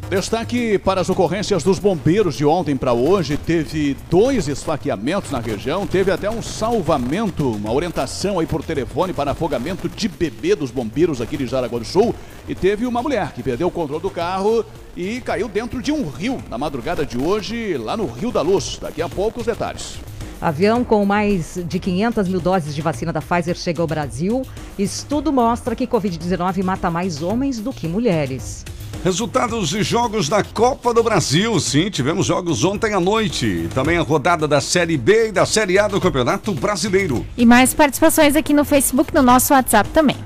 [0.09, 3.37] Destaque para as ocorrências dos bombeiros de ontem para hoje.
[3.37, 9.33] Teve dois esfaqueamentos na região, teve até um salvamento, uma orientação aí por telefone para
[9.33, 12.15] afogamento de bebê dos bombeiros aqui de Jaraguá do Sul.
[12.49, 14.65] E teve uma mulher que perdeu o controle do carro
[14.97, 18.79] e caiu dentro de um rio na madrugada de hoje, lá no Rio da Luz.
[18.81, 19.99] Daqui a pouco os detalhes.
[20.41, 24.41] Avião com mais de 500 mil doses de vacina da Pfizer chega ao Brasil.
[24.79, 28.65] Estudo mostra que Covid-19 mata mais homens do que mulheres.
[29.05, 31.59] Resultados de jogos da Copa do Brasil.
[31.61, 33.69] Sim, tivemos jogos ontem à noite.
[33.73, 37.25] Também a rodada da Série B e da Série A do Campeonato Brasileiro.
[37.37, 40.17] E mais participações aqui no Facebook, no nosso WhatsApp também.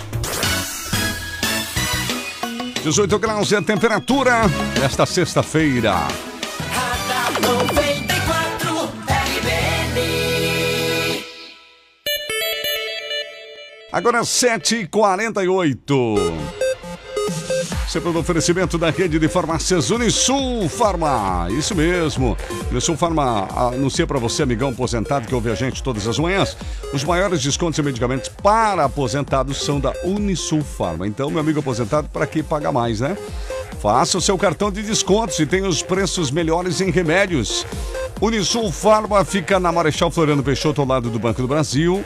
[2.83, 4.43] 18 graus é a temperatura
[4.81, 5.95] desta sexta-feira.
[13.93, 16.62] Agora 7h48.
[17.93, 21.47] Sempre no oferecimento da rede de farmácias Unisul Farma.
[21.51, 22.39] Isso mesmo.
[22.71, 26.57] Unisul Farma anuncia para você, amigão aposentado que ouve a gente todas as manhãs,
[26.95, 31.07] os maiores descontos em medicamentos para aposentados são da Unisul Farma.
[31.07, 33.15] Então, meu amigo aposentado, para que pagar mais, né?
[33.79, 37.67] Faça o seu cartão de descontos e tenha os preços melhores em remédios.
[38.23, 42.03] Unisul Farma fica na Marechal Floriano Peixoto, ao lado do Banco do Brasil.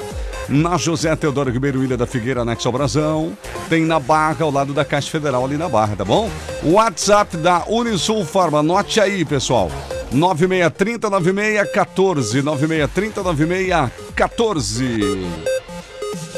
[0.49, 3.37] Na José Teodoro Ribeiro Ilha da Figueira, anexo ao Brasão.
[3.69, 6.31] Tem na Barra, ao lado da Caixa Federal, ali na Barra, tá bom?
[6.63, 9.71] WhatsApp da Unisul Farma, anote aí, pessoal.
[10.13, 15.56] 9630 9614 9630 9614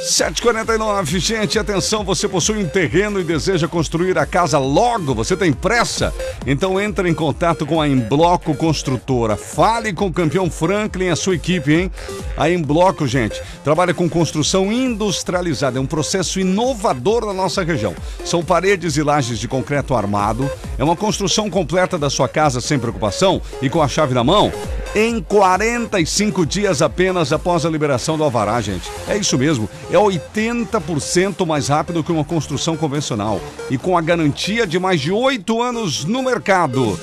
[0.03, 5.53] 749, gente, atenção, você possui um terreno e deseja construir a casa logo, você tem
[5.53, 6.15] pressa?
[6.47, 9.37] Então entre em contato com a Embloco Construtora.
[9.37, 11.91] Fale com o campeão Franklin e a sua equipe, hein?
[12.37, 17.95] A Embloco, gente, trabalha com construção industrializada, é um processo inovador na nossa região.
[18.25, 22.79] São paredes e lajes de concreto armado, é uma construção completa da sua casa sem
[22.79, 24.53] preocupação e com a chave na mão
[24.95, 28.91] em 45 dias apenas após a liberação do alvará, gente.
[29.07, 34.67] É isso mesmo, é 80% mais rápido que uma construção convencional e com a garantia
[34.67, 36.99] de mais de 8 anos no mercado.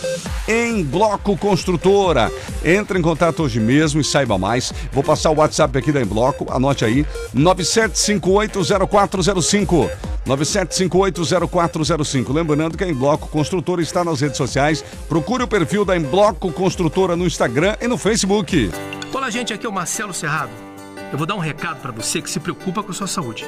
[0.47, 2.31] Em Bloco Construtora.
[2.63, 4.71] Entre em contato hoje mesmo e saiba mais.
[4.91, 7.03] Vou passar o WhatsApp aqui da Embloco, anote aí:
[7.35, 9.89] 97580405.
[10.27, 12.33] 97580405.
[12.33, 14.85] Lembrando que a Embloco Construtora está nas redes sociais.
[15.07, 18.69] Procure o perfil da Embloco Construtora no Instagram e no Facebook.
[19.13, 19.53] Olá, gente.
[19.53, 20.64] Aqui é o Marcelo Serrado.
[21.11, 23.45] Eu vou dar um recado para você que se preocupa com a sua saúde.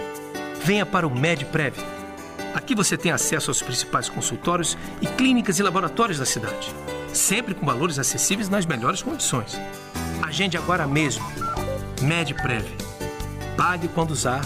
[0.64, 1.76] Venha para o MedPrev.
[2.54, 6.74] Aqui você tem acesso aos principais consultórios e clínicas e laboratórios da cidade,
[7.14, 9.58] sempre com valores acessíveis nas melhores condições.
[10.22, 11.26] Agende agora mesmo.
[12.02, 12.66] MedPrev.
[13.56, 14.42] Pague quando usar.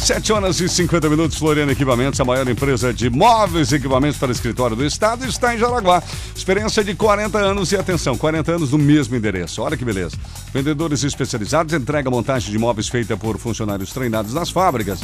[0.00, 4.32] 7 horas e 50 minutos, Floriano Equipamentos, a maior empresa de móveis e equipamentos para
[4.32, 6.02] escritório do estado, está em Jaraguá.
[6.34, 9.62] Experiência de 40 anos e atenção, 40 anos no mesmo endereço.
[9.62, 10.16] Olha que beleza.
[10.52, 15.00] Vendedores especializados, entrega montagem de móveis feita por funcionários treinados nas fábricas.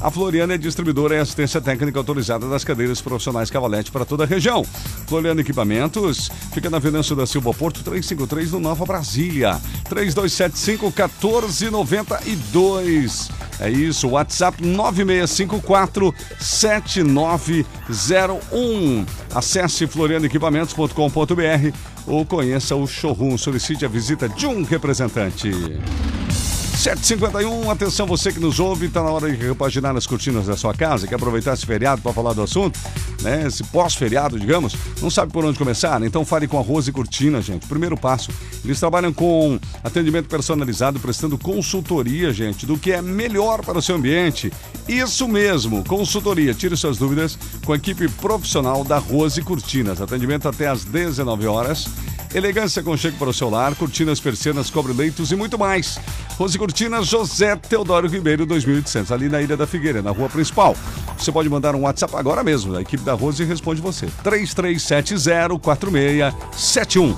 [0.00, 4.26] A Floriana é distribuidora e assistência técnica autorizada das cadeiras profissionais Cavalete para toda a
[4.26, 4.64] região.
[5.06, 9.60] Floriano Equipamentos fica na Venâncio da Silva Porto 353 no Nova Brasília.
[9.88, 13.39] 3275 1492.
[13.60, 19.04] É isso, WhatsApp 9654 7901.
[19.34, 23.36] Acesse florianoequipamentos.com.br ou conheça o showroom.
[23.36, 25.50] Solicite a visita de um representante.
[26.80, 30.72] 751, atenção você que nos ouve, está na hora de repaginar as cortinas da sua
[30.72, 32.80] casa, quer aproveitar esse feriado para falar do assunto,
[33.20, 33.46] né?
[33.46, 36.02] Esse pós-feriado, digamos, não sabe por onde começar?
[36.02, 37.66] Então fale com a Rose Cortina, gente.
[37.66, 38.30] Primeiro passo,
[38.64, 43.96] eles trabalham com atendimento personalizado, prestando consultoria, gente, do que é melhor para o seu
[43.96, 44.50] ambiente.
[44.88, 46.54] Isso mesmo, consultoria.
[46.54, 50.00] Tire suas dúvidas com a equipe profissional da Rose Cortinas.
[50.00, 51.86] Atendimento até às 19 horas.
[52.32, 55.98] Elegância com cheque para o seu lar, cortinas, persianas, cobre-leitos e muito mais.
[56.38, 60.76] Rose Cortinas, José Teodoro Ribeiro, 2800, ali na Ilha da Figueira, na rua principal.
[61.18, 64.06] Você pode mandar um WhatsApp agora mesmo, a equipe da Rose responde você.
[64.24, 67.16] 33704671.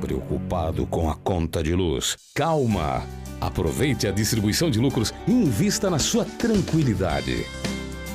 [0.00, 2.16] Preocupado com a conta de luz?
[2.34, 3.04] Calma!
[3.40, 7.46] Aproveite a distribuição de lucros e invista na sua tranquilidade.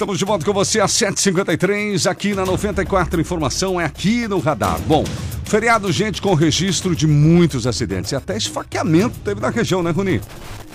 [0.00, 3.20] Estamos de volta com você às 7h53, aqui na 94.
[3.20, 4.80] Informação é aqui no Radar.
[4.86, 5.04] Bom,
[5.44, 10.22] feriado, gente, com registro de muitos acidentes e até esfaqueamento teve na região, né, Runi?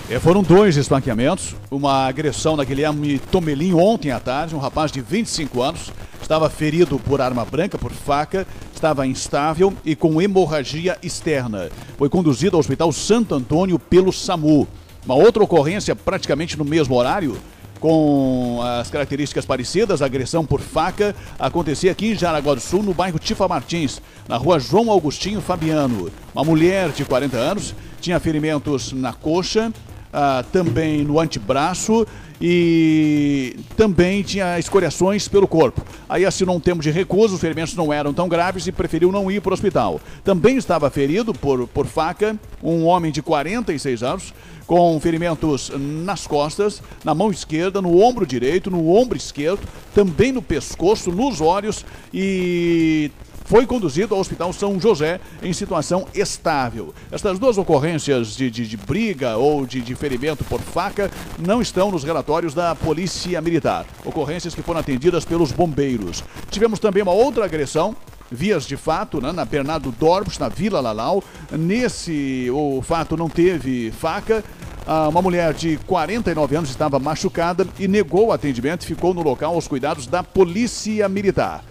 [0.08, 5.00] É, foram dois esfaqueamentos, uma agressão na Guilherme Tomelin ontem à tarde, um rapaz de
[5.00, 5.90] 25 anos,
[6.22, 11.68] estava ferido por arma branca, por faca, estava instável e com hemorragia externa.
[11.98, 14.68] Foi conduzido ao Hospital Santo Antônio pelo SAMU.
[15.04, 17.36] Uma outra ocorrência praticamente no mesmo horário,
[17.80, 23.18] com as características parecidas, agressão por faca, acontecia aqui em Jaraguá do Sul, no bairro
[23.18, 26.10] Tifa Martins, na rua João Augustinho Fabiano.
[26.34, 29.72] Uma mulher de 40 anos tinha ferimentos na coxa,
[30.18, 32.06] ah, também no antebraço
[32.40, 35.84] e também tinha escoriações pelo corpo.
[36.08, 39.30] Aí assinou um termo de recusa, os ferimentos não eram tão graves e preferiu não
[39.30, 40.00] ir para o hospital.
[40.24, 44.34] Também estava ferido por, por faca um homem de 46 anos,
[44.66, 49.60] com ferimentos nas costas, na mão esquerda, no ombro direito, no ombro esquerdo,
[49.94, 53.10] também no pescoço, nos olhos e
[53.46, 56.94] foi conduzido ao Hospital São José em situação estável.
[57.10, 61.90] Estas duas ocorrências de, de, de briga ou de, de ferimento por faca não estão
[61.90, 63.86] nos relatórios da Polícia Militar.
[64.04, 66.24] Ocorrências que foram atendidas pelos bombeiros.
[66.50, 67.96] Tivemos também uma outra agressão
[68.30, 71.22] vias de fato, né, na Bernardo Dorbos, na Vila Lalau.
[71.50, 74.44] Nesse o fato não teve faca.
[74.86, 79.22] Ah, uma mulher de 49 anos estava machucada e negou o atendimento e ficou no
[79.22, 81.64] local aos cuidados da Polícia Militar.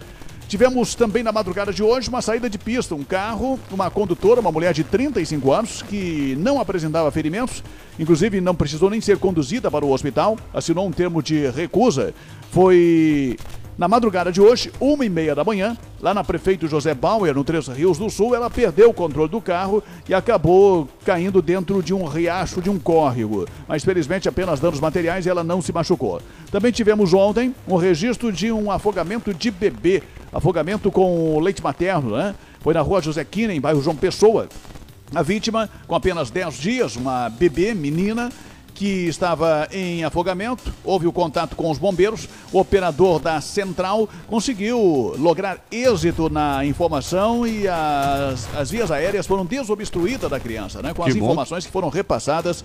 [0.48, 4.52] Tivemos também na madrugada de hoje uma saída de pista, um carro, uma condutora, uma
[4.52, 7.64] mulher de 35 anos que não apresentava ferimentos,
[7.98, 12.14] inclusive não precisou nem ser conduzida para o hospital, assinou um termo de recusa.
[12.52, 13.36] Foi
[13.78, 17.44] na madrugada de hoje, uma e meia da manhã, lá na Prefeito José Bauer, no
[17.44, 21.92] Três Rios do Sul, ela perdeu o controle do carro e acabou caindo dentro de
[21.92, 23.46] um riacho, de um córrego.
[23.68, 26.22] Mas felizmente apenas danos materiais e ela não se machucou.
[26.50, 30.02] Também tivemos ontem um registro de um afogamento de bebê,
[30.32, 32.34] afogamento com leite materno, né?
[32.60, 34.48] Foi na rua José Kinen, bairro João Pessoa.
[35.14, 38.30] A vítima, com apenas 10 dias, uma bebê, menina,
[38.76, 45.14] que estava em afogamento, houve o contato com os bombeiros, o operador da central conseguiu
[45.18, 50.92] lograr êxito na informação e as, as vias aéreas foram desobstruídas da criança, né?
[50.92, 51.24] Com Que as bom.
[51.24, 52.62] informações que foram repassadas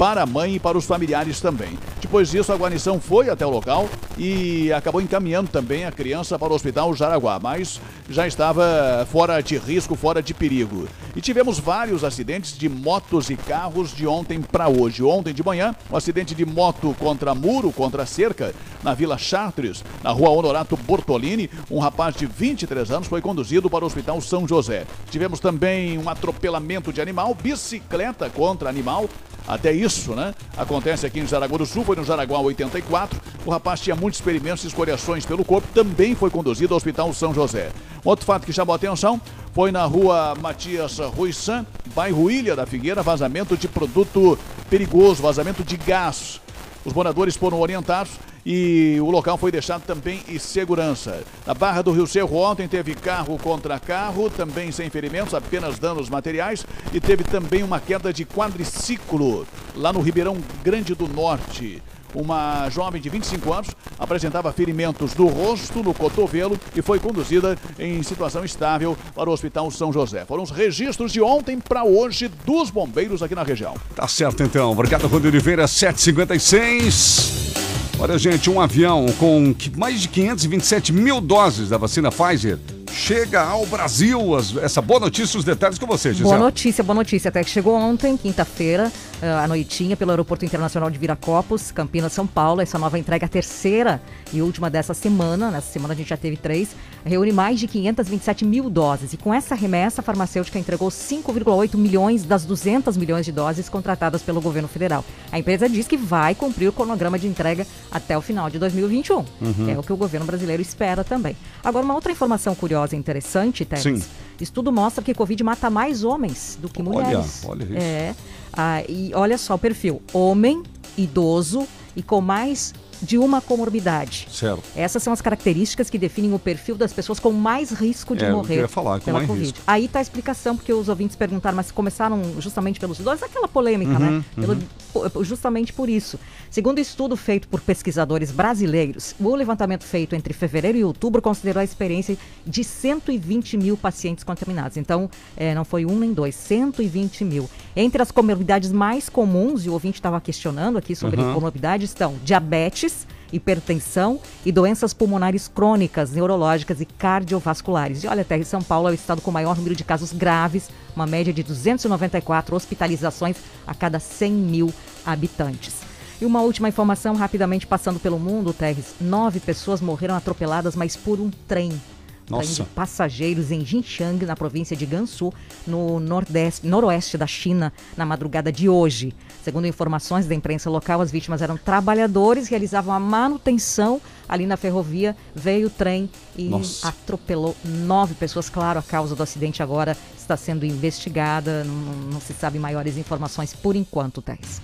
[0.00, 1.78] para a mãe e para os familiares também.
[2.00, 3.86] Depois disso, a guarnição foi até o local
[4.16, 7.78] e acabou encaminhando também a criança para o Hospital Jaraguá, mas
[8.08, 10.88] já estava fora de risco, fora de perigo.
[11.14, 15.02] E tivemos vários acidentes de motos e carros de ontem para hoje.
[15.02, 20.10] Ontem de manhã, um acidente de moto contra muro, contra cerca, na Vila Chartres, na
[20.12, 21.50] rua Honorato Bortolini.
[21.70, 24.86] Um rapaz de 23 anos foi conduzido para o Hospital São José.
[25.10, 29.08] Tivemos também um atropelamento de animal, bicicleta contra animal.
[29.46, 30.34] Até isso, né?
[30.56, 33.20] Acontece aqui em Jaraguá do Sul, foi no Jaraguá 84.
[33.44, 37.34] O rapaz tinha muitos experimentos e escoriações pelo corpo, também foi conduzido ao Hospital São
[37.34, 37.70] José.
[38.04, 39.20] Outro fato que chamou atenção
[39.52, 44.38] foi na rua Matias Ruissan, bairro Ilha da Figueira, vazamento de produto
[44.68, 46.40] perigoso, vazamento de gás.
[46.84, 48.12] Os moradores foram orientados
[48.44, 51.22] e o local foi deixado também em segurança.
[51.46, 56.08] Na Barra do Rio Cerro ontem teve carro contra carro, também sem ferimentos, apenas danos
[56.08, 61.82] materiais e teve também uma queda de quadriciclo lá no Ribeirão Grande do Norte.
[62.14, 63.68] Uma jovem de 25 anos
[63.98, 69.70] apresentava ferimentos no rosto, no cotovelo e foi conduzida em situação estável para o Hospital
[69.70, 70.24] São José.
[70.24, 73.76] Foram os registros de ontem para hoje dos bombeiros aqui na região.
[73.94, 74.72] Tá certo então.
[74.72, 77.59] Obrigado, Rodrigo Oliveira, 756.
[78.00, 82.58] Olha, gente, um avião com mais de 527 mil doses da vacina Pfizer
[82.90, 84.34] chega ao Brasil.
[84.34, 86.24] As- essa boa notícia, os detalhes com você, Gisele.
[86.30, 87.28] Boa notícia, boa notícia.
[87.28, 88.90] Até que chegou ontem, quinta-feira,
[89.22, 92.60] eh, à noitinha, pelo Aeroporto Internacional de Viracopos, Campinas, São Paulo.
[92.60, 94.00] Essa nova entrega, a terceira
[94.32, 95.50] e última dessa semana.
[95.50, 96.70] Nessa semana a gente já teve três.
[97.04, 99.12] Reúne mais de 527 mil doses.
[99.12, 104.22] E com essa remessa, a farmacêutica entregou 5,8 milhões das 200 milhões de doses contratadas
[104.22, 105.04] pelo governo federal.
[105.32, 109.16] A empresa diz que vai cumprir o cronograma de entrega até o final de 2021,
[109.40, 109.52] Uhum.
[109.64, 111.36] que é o que o governo brasileiro espera também.
[111.64, 113.82] Agora, uma outra informação curiosa e interessante, Teres.
[113.82, 114.02] Sim.
[114.40, 117.42] Estudo mostra que Covid mata mais homens do que Olha, mulheres.
[117.46, 117.74] olha isso.
[117.76, 118.14] É.
[118.52, 120.62] Ah, e olha só o perfil: homem,
[120.96, 122.72] idoso e com mais
[123.02, 124.26] de uma comorbidade.
[124.30, 124.62] Certo.
[124.76, 128.30] Essas são as características que definem o perfil das pessoas com mais risco de É,
[128.30, 129.46] eu morrer ia falar, com pela mais Covid.
[129.50, 129.62] risco.
[129.66, 133.92] Aí está a explicação, porque os ouvintes perguntaram, mas começaram justamente pelos idosos, aquela polêmica,
[133.92, 134.24] Uhum, né?
[134.34, 135.10] Pelo- uhum.
[135.10, 136.18] po- justamente por isso.
[136.50, 141.64] Segundo estudo feito por pesquisadores brasileiros, o levantamento feito entre fevereiro e outubro considerou a
[141.64, 144.76] experiência de 120 mil pacientes contaminados.
[144.76, 147.48] Então, eh, não foi um nem dois, 120 mil.
[147.74, 151.34] Entre as comorbidades mais comuns, e o ouvinte estava questionando aqui sobre Uhum.
[151.34, 152.89] comorbidades, estão diabetes,
[153.32, 158.02] hipertensão e doenças pulmonares crônicas, neurológicas e cardiovasculares.
[158.04, 160.68] E olha, até São Paulo é o estado com o maior número de casos graves,
[160.94, 164.72] uma média de 294 hospitalizações a cada 100 mil
[165.04, 165.90] habitantes.
[166.20, 168.94] E uma última informação, rapidamente passando pelo mundo, Terres.
[169.00, 171.70] Nove pessoas morreram atropeladas, mas por um trem.
[171.70, 171.80] trem
[172.28, 172.62] Nossa.
[172.62, 175.32] de passageiros em Jinchang, na província de Gansu,
[175.66, 179.14] no nordeste, noroeste da China, na madrugada de hoje.
[179.50, 185.16] Segundo informações da imprensa local, as vítimas eram trabalhadores, realizavam a manutenção ali na ferrovia.
[185.34, 186.86] Veio o trem e Nossa.
[186.86, 188.48] atropelou nove pessoas.
[188.48, 191.64] Claro, a causa do acidente agora está sendo investigada.
[191.64, 191.74] Não,
[192.12, 194.62] não se sabe maiores informações por enquanto, Thais.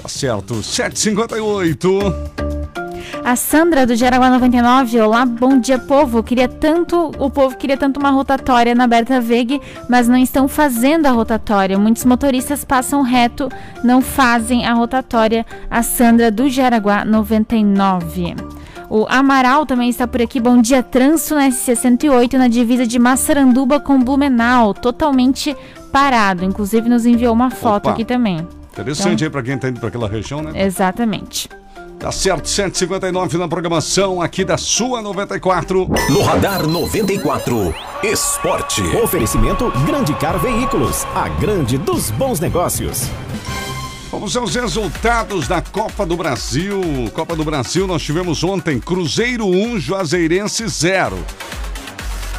[0.00, 0.62] Tá certo.
[0.62, 2.77] 758.
[3.24, 6.22] A Sandra do Jaraguá 99, olá, bom dia povo.
[6.22, 11.06] Queria tanto, o povo queria tanto uma rotatória na Berta Veg, mas não estão fazendo
[11.06, 11.78] a rotatória.
[11.78, 13.48] Muitos motoristas passam reto,
[13.84, 15.44] não fazem a rotatória.
[15.70, 18.34] A Sandra do Jaraguá 99.
[18.88, 20.40] O Amaral também está por aqui.
[20.40, 25.54] Bom dia, trânsito na SC108 na divisa de Massaranduba com Blumenau, totalmente
[25.92, 26.44] parado.
[26.44, 27.90] Inclusive nos enviou uma foto Opa.
[27.90, 28.46] aqui também.
[28.72, 30.52] Interessante Então- aí pra quem tá indo pra aquela região, né?
[30.64, 31.48] Exatamente.
[31.98, 35.88] Tá certo, 759 na programação aqui da sua 94.
[36.08, 37.74] No Radar 94,
[38.04, 38.82] Esporte.
[39.02, 43.10] Oferecimento Grande Car Veículos, a grande dos bons negócios.
[44.12, 46.80] Vamos aos resultados da Copa do Brasil.
[47.12, 51.18] Copa do Brasil, nós tivemos ontem Cruzeiro 1, Juazeirense 0.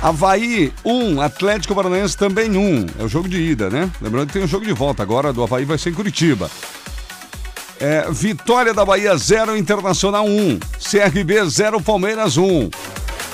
[0.02, 2.86] Havaí 1, Atlético Paranaense também 1.
[2.98, 3.92] É o jogo de ida, né?
[4.02, 6.50] Lembrando que tem o jogo de volta agora do Havaí vai ser em Curitiba.
[7.80, 10.60] É, Vitória da Bahia 0, Internacional 1.
[10.80, 12.70] CRB 0, Palmeiras 1.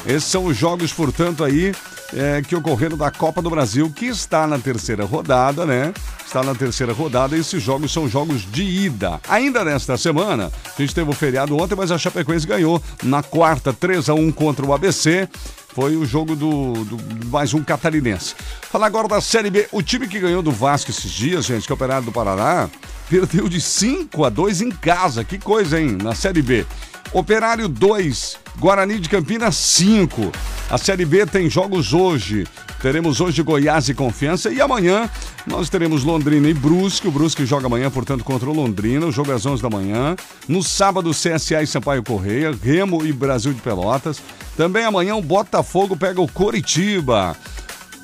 [0.06, 1.74] Esses são os jogos, portanto, aí
[2.14, 5.92] é, que ocorreram da Copa do Brasil, que está na terceira rodada, né?
[6.24, 9.20] Está na terceira rodada e esses jogos são jogos de ida.
[9.28, 13.74] Ainda nesta semana, a gente teve o feriado ontem, mas a Chapecoense ganhou na quarta
[13.74, 15.28] 3 a 1 contra o ABC.
[15.70, 18.36] Foi o jogo do, do mais um catarinense.
[18.72, 19.68] Falar agora da Série B.
[19.72, 22.70] O time que ganhou do Vasco esses dias, gente, que é o Operário do Paraná,
[23.10, 25.24] perdeu de 5 a 2 em casa.
[25.24, 25.98] Que coisa, hein?
[26.02, 26.66] Na Série B.
[27.14, 30.32] Operário 2, Guarani de Campinas 5.
[30.70, 32.46] A Série B tem jogos hoje.
[32.82, 35.10] Teremos hoje Goiás e Confiança e amanhã
[35.48, 37.08] nós teremos Londrina e Brusque.
[37.08, 39.06] O Brusque joga amanhã, portanto, contra o Londrina.
[39.06, 40.16] O jogo é às 11 da manhã.
[40.48, 44.22] No sábado, CSA e Sampaio Correia, Remo e Brasil de Pelotas.
[44.58, 47.36] Também amanhã o Botafogo pega o Coritiba.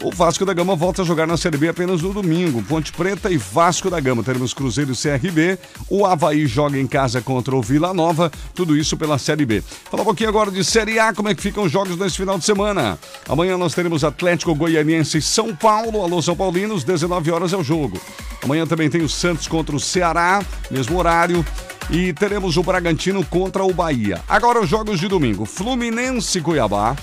[0.03, 2.63] O Vasco da Gama volta a jogar na Série B apenas no domingo.
[2.63, 4.23] Ponte Preta e Vasco da Gama.
[4.23, 5.59] Teremos Cruzeiro e CRB.
[5.87, 8.31] O Havaí joga em casa contra o Vila Nova.
[8.55, 9.61] Tudo isso pela Série B.
[9.61, 12.39] Falar um pouquinho agora de Série A, como é que ficam os jogos nesse final
[12.39, 12.97] de semana.
[13.29, 16.01] Amanhã nós teremos Atlético Goianiense e São Paulo.
[16.01, 18.01] Alô, São Paulinos, 19 horas é o jogo.
[18.43, 21.45] Amanhã também tem o Santos contra o Ceará, mesmo horário.
[21.91, 24.19] E teremos o Bragantino contra o Bahia.
[24.27, 25.45] Agora os jogos de domingo.
[25.45, 26.95] Fluminense Cuiabá.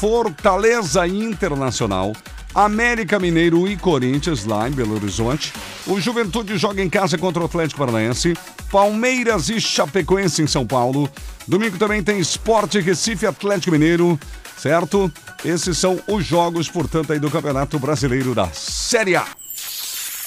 [0.00, 2.12] Fortaleza Internacional.
[2.54, 5.52] América Mineiro e Corinthians lá em Belo Horizonte.
[5.86, 8.34] O Juventude joga em casa contra o Atlético Paranaense.
[8.70, 11.10] Palmeiras e Chapecoense em São Paulo.
[11.48, 14.18] Domingo também tem Esporte Recife Atlético Mineiro,
[14.56, 15.12] certo?
[15.44, 19.26] Esses são os jogos, portanto, aí do Campeonato Brasileiro da Série A.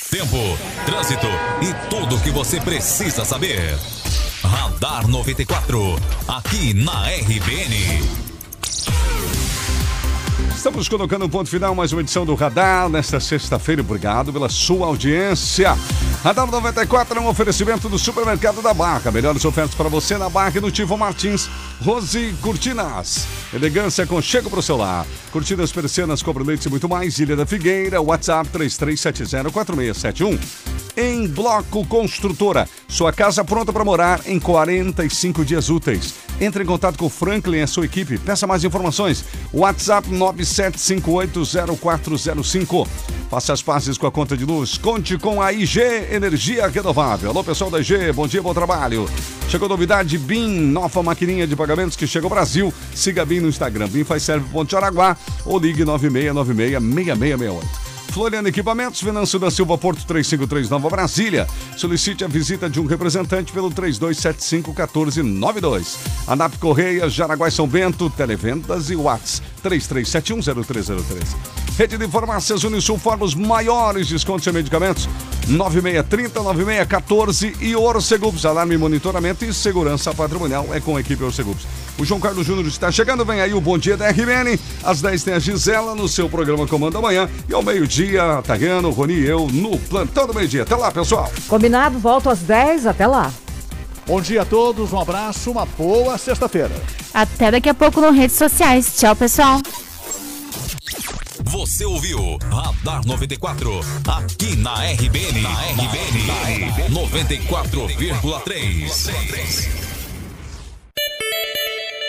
[0.10, 1.28] Tempo, trânsito
[1.62, 3.78] e tudo o que você precisa saber.
[4.44, 5.96] Radar 94,
[6.28, 8.32] aqui na RBN.
[10.62, 13.82] Estamos colocando um ponto final, mais uma edição do Radar nesta sexta-feira.
[13.82, 15.76] Obrigado pela sua audiência.
[16.24, 19.10] Radar 94 é um oferecimento do Supermercado da Barra.
[19.10, 21.50] Melhores ofertas para você na Barra e no Tivo Martins.
[21.84, 23.26] Rose Cortinas.
[23.52, 25.04] Elegância com chego para o celular.
[25.32, 27.18] Cortinas persianas, cobre leite e muito mais.
[27.18, 28.00] Ilha da Figueira.
[28.00, 30.40] WhatsApp 33704671.
[30.96, 32.70] Em Bloco Construtora.
[32.88, 36.14] Sua casa pronta para morar em 45 dias úteis.
[36.40, 38.20] Entre em contato com o Franklin e a sua equipe.
[38.20, 39.26] Peça mais informações.
[39.52, 42.88] WhatsApp 97580405.
[43.32, 44.78] Faça as pazes com a conta de luz.
[44.78, 45.80] Conte com a IG
[46.12, 47.30] Energia Renovável.
[47.30, 49.10] Alô, pessoal da IG, bom dia, bom trabalho.
[49.48, 52.74] Chegou novidade BIM, nova maquininha de pagamentos que chega ao Brasil.
[52.94, 53.88] Siga BIM no Instagram.
[53.88, 55.16] BIM faz serve Ponte Araguá
[55.46, 57.81] ou ligue 9696-6668.
[58.12, 61.48] Floriano Equipamentos, Venâncio da Silva, Porto 353 Nova Brasília.
[61.78, 65.96] Solicite a visita de um representante pelo 3275-1492.
[66.28, 71.38] ANAP Correia, Jaraguá São Bento, Televendas e Whats 33710303.
[71.78, 75.08] Rede de Farmácias Unisul forma os maiores descontos em medicamentos.
[75.48, 81.66] 9630, 9614 e Orcegups, alarme, monitoramento e segurança patrimonial é com a equipe Orcegups.
[81.98, 84.60] O João Carlos Júnior está chegando, vem aí o Bom Dia da RBN.
[84.84, 87.30] Às 10 tem a Gisela no seu programa Comando Amanhã.
[87.48, 90.64] E ao meio-dia, Tariano, Roni e eu no Plantão do Meio-Dia.
[90.64, 91.32] Até lá, pessoal.
[91.48, 93.32] Combinado, volto às 10, até lá.
[94.08, 96.72] Bom dia a todos, um abraço, uma boa sexta-feira.
[97.14, 98.96] Até daqui a pouco nas redes sociais.
[98.98, 99.62] Tchau, pessoal.
[101.46, 105.42] Você ouviu Radar 94, aqui na RBN.
[105.42, 109.91] Na RBN, na RBN 94,3.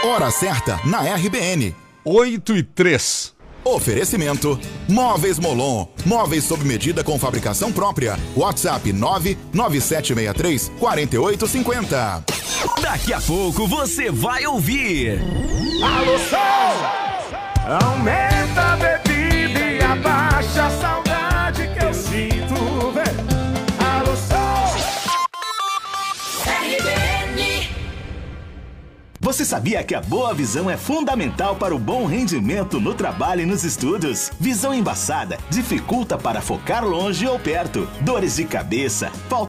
[0.04, 1.72] Hora certa na RBN.
[2.04, 3.34] 8 e 3.
[3.64, 5.86] Oferecimento: Móveis Molon.
[6.04, 8.18] Móveis sob medida com fabricação própria.
[8.36, 12.24] WhatsApp 99763 4850.
[12.80, 15.20] Daqui a pouco você vai ouvir.
[15.80, 16.12] Alô!
[17.80, 21.01] Aumenta a bebida e abaixa a saudade
[29.24, 33.46] Você sabia que a boa visão é fundamental para o bom rendimento no trabalho e
[33.46, 34.32] nos estudos?
[34.40, 37.88] Visão embaçada dificulta para focar longe ou perto.
[38.00, 39.40] Dores de cabeça, falta